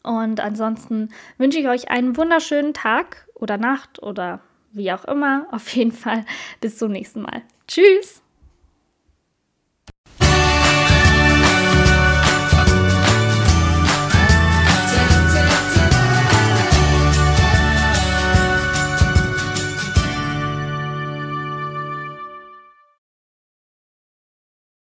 [0.03, 4.41] Und ansonsten wünsche ich euch einen wunderschönen Tag oder Nacht oder
[4.71, 5.47] wie auch immer.
[5.51, 6.25] Auf jeden Fall
[6.59, 7.43] bis zum nächsten Mal.
[7.67, 8.22] Tschüss!